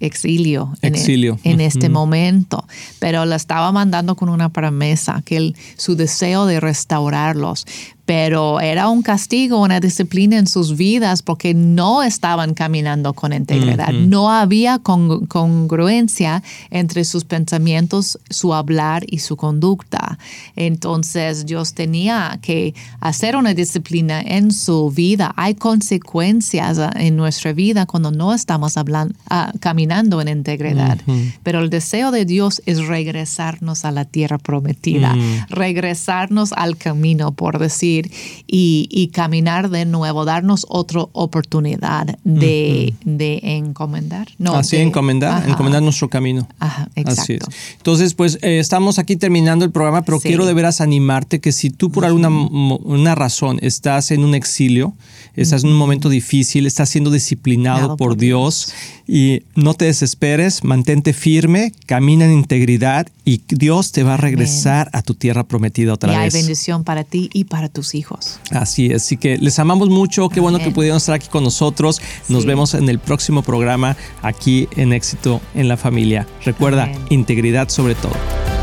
exilio, 0.00 0.72
En, 0.82 0.94
e, 0.94 1.38
en 1.44 1.60
este 1.60 1.88
momento, 1.88 2.66
pero 2.98 3.24
la 3.24 3.36
estaba 3.36 3.72
mandando 3.72 4.16
con 4.16 4.28
una 4.28 4.50
promesa, 4.50 5.22
que 5.24 5.54
su 5.76 5.96
deseo 5.96 6.44
de 6.44 6.60
restaurarlos 6.60 7.64
pero 8.08 8.58
era 8.58 8.88
un 8.88 9.02
castigo, 9.02 9.60
una 9.60 9.80
disciplina 9.80 10.38
en 10.38 10.46
sus 10.46 10.78
vidas 10.78 11.20
porque 11.20 11.52
no 11.52 12.02
estaban 12.02 12.54
caminando 12.54 13.12
con 13.12 13.34
integridad. 13.34 13.92
No 13.92 14.30
había 14.30 14.78
congruencia 14.78 16.42
entre 16.70 17.04
sus 17.04 17.24
pensamientos, 17.24 18.18
su 18.30 18.54
hablar 18.54 19.04
y 19.06 19.18
su 19.18 19.36
conducta. 19.36 20.18
Entonces 20.56 21.44
Dios 21.44 21.74
tenía 21.74 22.38
que 22.40 22.74
hacer 22.98 23.36
una 23.36 23.52
disciplina 23.52 24.22
en 24.22 24.52
su 24.52 24.90
vida. 24.90 25.34
Hay 25.36 25.54
consecuencias 25.56 26.80
en 26.96 27.14
nuestra 27.14 27.52
vida 27.52 27.84
cuando 27.84 28.10
no 28.10 28.32
estamos 28.32 28.78
hablando, 28.78 29.14
ah, 29.28 29.52
caminando 29.60 30.22
en 30.22 30.28
integridad. 30.28 30.98
Pero 31.42 31.60
el 31.60 31.68
deseo 31.68 32.10
de 32.10 32.24
Dios 32.24 32.62
es 32.64 32.86
regresarnos 32.86 33.84
a 33.84 33.90
la 33.90 34.06
tierra 34.06 34.38
prometida, 34.38 35.14
regresarnos 35.50 36.54
al 36.54 36.78
camino, 36.78 37.32
por 37.32 37.58
decir 37.58 37.97
y, 38.46 39.10
caminar 39.12 39.70
de 39.70 39.84
nuevo, 39.84 40.24
darnos 40.24 40.66
otra 40.68 41.02
oportunidad 41.12 42.18
de, 42.24 42.94
encomendar. 43.42 44.28
No, 44.38 44.54
Así, 44.54 44.76
encomendar, 44.76 45.48
encomendar 45.48 45.82
nuestro 45.82 46.08
camino. 46.08 46.48
Ajá, 46.58 46.88
exacto. 46.94 47.48
Entonces, 47.76 48.14
pues 48.14 48.38
eh, 48.42 48.58
estamos 48.58 48.98
aquí 48.98 49.16
terminando 49.16 49.64
el 49.64 49.70
programa, 49.70 50.02
pero 50.02 50.20
quiero 50.20 50.46
de 50.46 50.54
veras 50.54 50.80
animarte 50.80 51.40
que 51.40 51.52
si 51.52 51.70
tú 51.70 51.90
por 51.90 52.04
alguna 52.04 52.28
una 52.28 53.14
razón 53.14 53.58
estás 53.62 54.10
en 54.10 54.24
un 54.24 54.34
exilio, 54.34 54.94
estás 55.34 55.64
en 55.64 55.70
un 55.70 55.76
momento 55.76 56.08
difícil, 56.08 56.66
estás 56.66 56.88
siendo 56.88 57.10
disciplinado 57.10 57.96
por, 57.96 58.16
Dios, 58.16 58.72
y 59.06 59.42
no 59.54 59.74
te 59.74 59.86
desesperes, 59.86 60.64
mantente 60.64 61.12
firme, 61.12 61.72
camina 61.86 62.26
en 62.26 62.32
integridad 62.32 63.06
y 63.24 63.42
Dios 63.48 63.92
te 63.92 64.02
va 64.02 64.14
a 64.14 64.16
regresar 64.16 64.90
a 64.92 65.02
tu 65.02 65.14
tierra 65.14 65.44
prometida 65.44 65.94
otra 65.94 66.10
vez. 66.10 66.18
Y 66.34 66.36
hay 66.36 66.42
bendición 66.42 66.84
para 66.84 67.04
ti 67.04 67.30
y 67.32 67.44
para 67.44 67.68
tus 67.68 67.87
hijos. 67.94 68.40
Así 68.50 68.86
es, 68.86 69.02
así 69.04 69.16
que 69.16 69.38
les 69.38 69.58
amamos 69.58 69.88
mucho, 69.88 70.28
qué 70.28 70.40
bueno 70.40 70.58
que 70.58 70.70
pudieron 70.70 70.96
estar 70.96 71.14
aquí 71.14 71.28
con 71.28 71.44
nosotros. 71.44 72.00
Nos 72.28 72.44
vemos 72.44 72.74
en 72.74 72.88
el 72.88 72.98
próximo 72.98 73.42
programa 73.42 73.96
aquí 74.22 74.68
en 74.76 74.92
Éxito 74.92 75.40
en 75.54 75.68
la 75.68 75.76
Familia. 75.76 76.26
Recuerda, 76.44 76.90
integridad 77.10 77.68
sobre 77.68 77.94
todo. 77.94 78.57